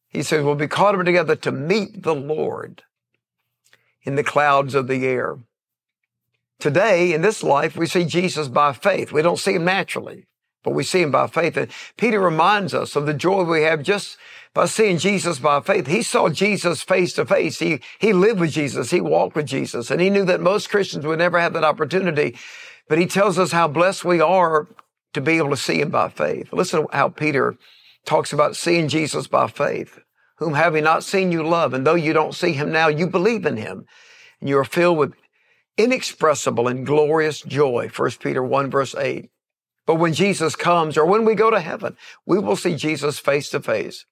He 0.09 0.23
says, 0.23 0.43
we'll 0.43 0.55
be 0.55 0.67
caught 0.67 0.95
up 0.95 1.05
together 1.05 1.37
to 1.37 1.53
meet 1.53 2.03
the 2.03 2.15
Lord 2.15 2.83
in 4.03 4.15
the 4.15 4.25
clouds 4.25 4.75
of 4.75 4.89
the 4.89 5.07
air. 5.07 5.39
Today, 6.59 7.13
in 7.13 7.21
this 7.21 7.43
life, 7.43 7.77
we 7.77 7.87
see 7.87 8.07
Jesus 8.07 8.49
by 8.49 8.73
faith. 8.73 9.13
We 9.13 9.21
don't 9.21 9.39
see 9.39 9.53
him 9.53 9.67
naturally, 9.67 10.25
but 10.67 10.75
we 10.75 10.83
see 10.83 11.01
him 11.01 11.13
by 11.13 11.29
faith. 11.29 11.57
And 11.57 11.71
Peter 11.97 12.19
reminds 12.19 12.75
us 12.75 12.97
of 12.97 13.07
the 13.07 13.15
joy 13.15 13.45
we 13.45 13.63
have 13.63 13.85
just 13.85 14.19
by 14.53 14.67
seeing 14.67 14.99
Jesus 14.99 15.39
by 15.39 15.61
faith. 15.61 15.87
He 15.87 16.03
saw 16.03 16.29
Jesus 16.29 16.83
face 16.83 17.13
to 17.13 17.25
face. 17.25 17.61
He, 17.61 17.79
he 18.01 18.13
lived 18.13 18.41
with 18.41 18.51
Jesus. 18.51 18.91
He 18.91 19.01
walked 19.01 19.37
with 19.37 19.47
Jesus. 19.47 19.93
And 19.93 20.01
he 20.01 20.11
knew 20.11 20.25
that 20.25 20.41
most 20.41 20.69
Christians 20.69 21.07
would 21.07 21.21
never 21.21 21.39
have 21.39 21.53
that 21.53 21.63
opportunity. 21.63 22.37
But 22.89 22.99
he 22.99 23.07
tells 23.07 23.39
us 23.39 23.53
how 23.53 23.69
blessed 23.69 24.05
we 24.05 24.21
are 24.21 24.67
to 25.15 25.21
be 25.21 25.37
able 25.37 25.51
to 25.51 25.57
see 25.57 25.81
him 25.81 25.91
by 25.91 26.09
faith. 26.09 26.53
Listen 26.53 26.83
to 26.83 26.89
how 26.93 27.11
Peter 27.11 27.57
talks 28.05 28.33
about 28.33 28.57
seeing 28.57 28.89
Jesus 28.89 29.29
by 29.29 29.47
faith, 29.47 30.01
whom 30.39 30.55
having 30.55 30.83
not 30.83 31.05
seen 31.05 31.31
you 31.31 31.45
love, 31.47 31.75
and 31.75 31.87
though 31.87 31.95
you 31.95 32.13
don't 32.13 32.35
see 32.35 32.55
him 32.55 32.73
now, 32.73 32.89
you 32.89 33.07
believe 33.07 33.47
in 33.47 33.57
him, 33.57 33.87
and 34.41 34.49
you 34.49 34.59
are 34.59 34.65
filled 34.65 34.99
with 34.99 35.15
inexpressible 35.79 36.67
and 36.67 36.85
glorious 36.85 37.41
joy. 37.41 37.89
1 37.95 38.11
Peter 38.21 38.43
1 38.43 38.69
verse 38.69 38.97
8. 38.97 39.31
But 39.87 39.95
when 39.95 40.13
Jesus 40.13 40.57
comes 40.57 40.99
or 40.99 41.07
when 41.07 41.25
we 41.25 41.35
go 41.35 41.51
to 41.51 41.61
heaven, 41.61 41.97
we 42.27 42.39
will 42.39 42.57
see 42.57 42.75
Jesus 42.75 43.19
face 43.19 43.49
to 43.51 43.61
face. 43.61 44.05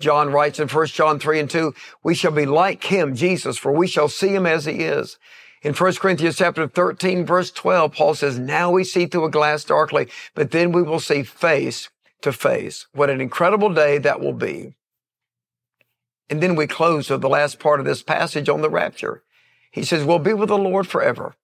John 0.00 0.30
writes 0.30 0.58
in 0.58 0.68
1 0.68 0.86
John 0.88 1.18
3 1.18 1.40
and 1.40 1.50
2, 1.50 1.74
we 2.02 2.14
shall 2.14 2.32
be 2.32 2.46
like 2.46 2.84
him, 2.84 3.14
Jesus, 3.14 3.58
for 3.58 3.70
we 3.70 3.86
shall 3.86 4.08
see 4.08 4.34
him 4.34 4.46
as 4.46 4.64
he 4.64 4.80
is. 4.80 5.18
In 5.62 5.72
1 5.72 5.94
Corinthians 5.94 6.36
chapter 6.36 6.66
13, 6.66 7.24
verse 7.24 7.50
12, 7.50 7.94
Paul 7.94 8.14
says, 8.14 8.38
now 8.38 8.70
we 8.70 8.82
see 8.82 9.06
through 9.06 9.26
a 9.26 9.30
glass 9.30 9.64
darkly, 9.64 10.08
but 10.34 10.50
then 10.50 10.72
we 10.72 10.82
will 10.82 11.00
see 11.00 11.22
face 11.22 11.90
to 12.22 12.32
face. 12.32 12.86
What 12.92 13.08
an 13.08 13.20
incredible 13.20 13.72
day 13.72 13.98
that 13.98 14.20
will 14.20 14.32
be. 14.32 14.74
And 16.28 16.42
then 16.42 16.56
we 16.56 16.66
close 16.66 17.08
with 17.08 17.20
the 17.20 17.28
last 17.28 17.58
part 17.60 17.80
of 17.80 17.86
this 17.86 18.02
passage 18.02 18.48
on 18.48 18.62
the 18.62 18.70
rapture. 18.70 19.22
He 19.70 19.84
says, 19.84 20.04
we'll 20.04 20.18
be 20.18 20.34
with 20.34 20.48
the 20.48 20.58
Lord 20.58 20.86
forever. 20.86 21.34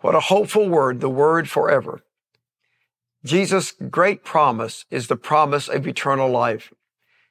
What 0.00 0.14
a 0.14 0.20
hopeful 0.20 0.68
word, 0.68 1.00
the 1.00 1.10
word 1.10 1.48
forever. 1.48 2.02
Jesus' 3.26 3.72
great 3.90 4.24
promise 4.24 4.84
is 4.90 5.08
the 5.08 5.16
promise 5.16 5.68
of 5.68 5.86
eternal 5.86 6.30
life. 6.30 6.72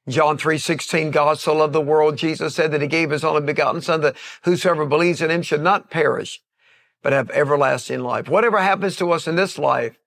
John 0.08 0.38
3:16 0.38 1.10
God 1.12 1.40
so 1.40 1.56
loved 1.56 1.74
the 1.74 1.82
world 1.82 2.18
Jesus 2.18 2.54
said 2.54 2.72
that 2.72 2.82
he 2.82 2.88
gave 2.88 3.10
his 3.10 3.24
only 3.24 3.42
begotten 3.42 3.82
son 3.82 4.02
that 4.02 4.16
whosoever 4.44 4.86
believes 4.86 5.22
in 5.22 5.32
him 5.32 5.42
should 5.42 5.62
not 5.62 5.90
perish 5.90 6.42
but 7.02 7.14
have 7.14 7.32
everlasting 7.32 8.02
life. 8.02 8.28
Whatever 8.28 8.60
happens 8.60 8.96
to 8.98 9.12
us 9.12 9.28
in 9.28 9.36
this 9.36 9.58
life 9.58 9.98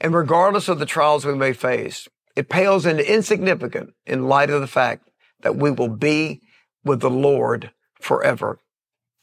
and 0.00 0.14
regardless 0.14 0.68
of 0.68 0.78
the 0.78 0.86
trials 0.86 1.24
we 1.24 1.34
may 1.34 1.52
face, 1.52 2.08
it 2.36 2.48
pales 2.48 2.86
into 2.86 3.12
insignificant 3.12 3.94
in 4.06 4.28
light 4.28 4.50
of 4.50 4.60
the 4.60 4.66
fact 4.66 5.10
that 5.40 5.56
we 5.56 5.70
will 5.70 5.88
be 5.88 6.40
with 6.84 7.00
the 7.00 7.10
Lord 7.10 7.72
forever. 8.00 8.60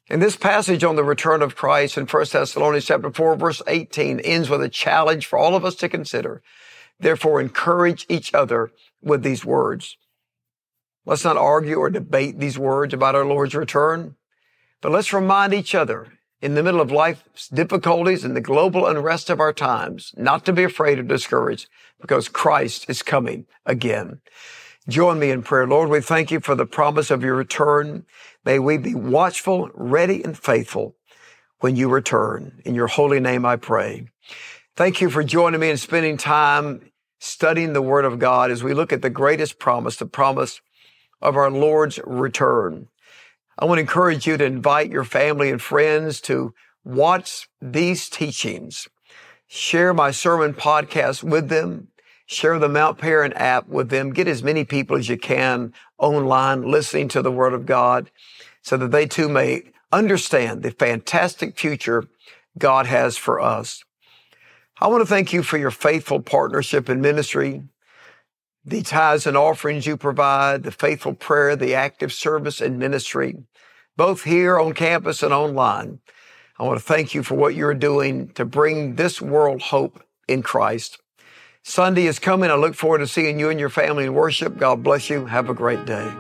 And 0.10 0.22
this 0.22 0.38
passage 0.38 0.84
on 0.84 0.96
the 0.96 1.04
return 1.04 1.42
of 1.42 1.56
Christ 1.56 1.98
in 1.98 2.06
1 2.06 2.26
Thessalonians 2.32 2.86
chapter 2.86 3.12
4 3.12 3.36
verse 3.36 3.62
18 3.68 4.22
ends 4.22 4.50
with 4.50 4.62
a 4.62 4.70
challenge 4.70 5.26
for 5.26 5.38
all 5.38 5.56
of 5.56 5.66
us 5.66 5.76
to 5.76 5.90
consider. 5.90 6.42
Therefore, 7.00 7.42
encourage 7.42 8.06
each 8.10 8.34
other 8.34 8.72
with 9.02 9.22
these 9.22 9.46
words. 9.46 9.98
Let's 11.06 11.24
not 11.24 11.38
argue 11.38 11.76
or 11.76 11.90
debate 11.90 12.40
these 12.40 12.58
words 12.58 12.94
about 12.94 13.16
our 13.16 13.26
Lord's 13.26 13.54
return, 13.54 14.16
but 14.82 14.92
let's 14.92 15.14
remind 15.14 15.54
each 15.54 15.76
other 15.76 16.08
in 16.42 16.56
the 16.56 16.64
middle 16.64 16.82
of 16.82 16.92
life's 16.92 17.48
difficulties 17.48 18.24
and 18.24 18.36
the 18.36 18.42
global 18.42 18.86
unrest 18.86 19.30
of 19.30 19.40
our 19.40 19.54
times, 19.54 20.14
not 20.18 20.46
to 20.46 20.54
be 20.54 20.64
afraid 20.64 21.00
or 21.00 21.04
discouraged 21.04 21.68
because 22.00 22.30
Christ 22.30 22.90
is 22.90 23.02
coming 23.02 23.46
again. 23.66 24.22
Join 24.88 25.20
me 25.20 25.32
in 25.32 25.44
prayer. 25.44 25.68
Lord, 25.68 25.90
we 25.90 26.00
thank 26.00 26.32
you 26.32 26.40
for 26.40 26.56
the 26.56 26.66
promise 26.66 27.12
of 27.12 27.22
your 27.22 27.36
return. 27.36 28.06
May 28.48 28.60
we 28.60 28.78
be 28.78 28.96
watchful, 28.96 29.70
ready, 29.74 30.24
and 30.24 30.38
faithful 30.38 30.96
when 31.60 31.76
you 31.76 31.90
return. 31.90 32.62
In 32.64 32.76
your 32.76 32.88
holy 32.88 33.20
name 33.20 33.46
I 33.46 33.58
pray. 33.58 34.08
Thank 34.78 35.02
you 35.02 35.10
for 35.10 35.22
joining 35.22 35.60
me 35.60 35.70
and 35.70 35.78
spending 35.78 36.16
time 36.16 36.90
studying 37.20 37.74
the 37.74 37.82
Word 37.82 38.06
of 38.06 38.20
God 38.20 38.50
as 38.50 38.64
we 38.64 38.74
look 38.74 38.94
at 38.94 39.02
the 39.02 39.10
greatest 39.10 39.60
promise, 39.60 39.98
the 39.98 40.06
promise 40.06 40.62
of 41.22 41.36
our 41.36 41.52
Lord's 41.52 42.00
return. 42.06 42.88
I 43.60 43.66
want 43.66 43.80
to 43.80 43.82
encourage 43.82 44.26
you 44.26 44.38
to 44.38 44.46
invite 44.46 44.92
your 44.92 45.04
family 45.04 45.52
and 45.52 45.62
friends 45.62 46.22
to 46.22 46.54
watch 46.86 47.50
these 47.62 48.08
teachings. 48.08 48.88
Share 49.48 49.94
my 49.94 50.12
sermon 50.12 50.54
podcast 50.54 51.22
with 51.22 51.50
them. 51.50 51.90
Share 52.28 52.60
the 52.60 52.70
Mount 52.70 52.98
Paran 52.98 53.32
app 53.34 53.70
with 53.70 53.90
them. 53.90 54.14
Get 54.14 54.28
as 54.28 54.44
many 54.44 54.66
people 54.66 54.98
as 54.98 55.08
you 55.08 55.18
can 55.18 55.74
online 55.98 56.64
listening 56.70 57.08
to 57.10 57.22
the 57.22 57.32
Word 57.32 57.54
of 57.54 57.66
God 57.66 58.12
so 58.62 58.76
that 58.78 58.92
they 58.92 59.08
too 59.08 59.30
may 59.30 59.64
understand 59.94 60.62
the 60.62 60.72
fantastic 60.72 61.58
future 61.58 62.04
God 62.58 62.86
has 62.86 63.16
for 63.16 63.40
us. 63.40 63.84
I 64.82 64.88
want 64.88 65.02
to 65.02 65.08
thank 65.08 65.32
you 65.32 65.42
for 65.42 65.58
your 65.58 65.72
faithful 65.72 66.22
partnership 66.22 66.90
in 66.90 67.00
ministry, 67.00 67.64
the 68.66 68.82
tithes 68.82 69.26
and 69.26 69.38
offerings 69.38 69.88
you 69.88 69.96
provide, 69.96 70.64
the 70.64 70.72
faithful 70.72 71.14
prayer, 71.14 71.56
the 71.56 71.74
active 71.74 72.12
service 72.12 72.60
and 72.60 72.78
ministry, 72.78 73.38
both 73.96 74.24
here 74.24 74.60
on 74.60 74.74
campus 74.74 75.24
and 75.24 75.34
online. 75.34 76.00
I 76.60 76.64
want 76.64 76.78
to 76.78 76.86
thank 76.86 77.16
you 77.16 77.24
for 77.24 77.36
what 77.36 77.56
you're 77.56 77.74
doing 77.74 78.30
to 78.34 78.44
bring 78.44 78.96
this 78.96 79.22
world 79.22 79.62
hope 79.62 80.04
in 80.28 80.44
Christ. 80.44 81.00
Sunday 81.64 82.06
is 82.06 82.20
coming. 82.20 82.50
I 82.50 82.56
look 82.56 82.76
forward 82.76 83.00
to 83.00 83.08
seeing 83.08 83.40
you 83.40 83.50
and 83.50 83.60
your 83.60 83.70
family 83.70 84.06
in 84.06 84.14
worship. 84.14 84.58
God 84.58 84.84
bless 84.84 85.10
you. 85.10 85.26
Have 85.26 85.50
a 85.50 85.54
great 85.54 85.86
day. 85.86 86.12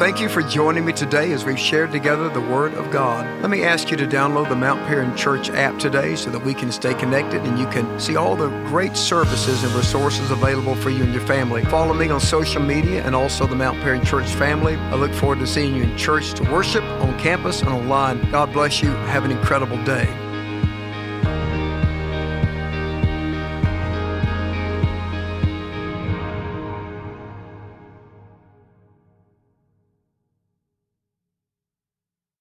Thank 0.00 0.18
you 0.18 0.30
for 0.30 0.40
joining 0.40 0.86
me 0.86 0.94
today 0.94 1.30
as 1.32 1.44
we've 1.44 1.58
shared 1.58 1.92
together 1.92 2.30
the 2.30 2.40
Word 2.40 2.72
of 2.72 2.90
God. 2.90 3.26
Let 3.42 3.50
me 3.50 3.64
ask 3.64 3.90
you 3.90 3.98
to 3.98 4.06
download 4.06 4.48
the 4.48 4.56
Mount 4.56 4.80
Paran 4.86 5.14
Church 5.14 5.50
app 5.50 5.78
today 5.78 6.16
so 6.16 6.30
that 6.30 6.42
we 6.42 6.54
can 6.54 6.72
stay 6.72 6.94
connected 6.94 7.42
and 7.42 7.58
you 7.58 7.66
can 7.66 8.00
see 8.00 8.16
all 8.16 8.34
the 8.34 8.48
great 8.68 8.96
services 8.96 9.62
and 9.62 9.70
resources 9.74 10.30
available 10.30 10.74
for 10.74 10.88
you 10.88 11.02
and 11.02 11.12
your 11.12 11.26
family. 11.26 11.62
Follow 11.66 11.92
me 11.92 12.08
on 12.08 12.18
social 12.18 12.62
media 12.62 13.04
and 13.04 13.14
also 13.14 13.46
the 13.46 13.54
Mount 13.54 13.78
Paran 13.80 14.02
Church 14.02 14.28
family. 14.36 14.76
I 14.76 14.94
look 14.94 15.12
forward 15.12 15.40
to 15.40 15.46
seeing 15.46 15.76
you 15.76 15.82
in 15.82 15.94
church 15.98 16.32
to 16.32 16.44
worship 16.44 16.82
on 16.82 17.18
campus 17.18 17.60
and 17.60 17.68
online. 17.68 18.30
God 18.30 18.54
bless 18.54 18.80
you. 18.80 18.88
Have 18.88 19.26
an 19.26 19.32
incredible 19.32 19.76
day. 19.84 20.08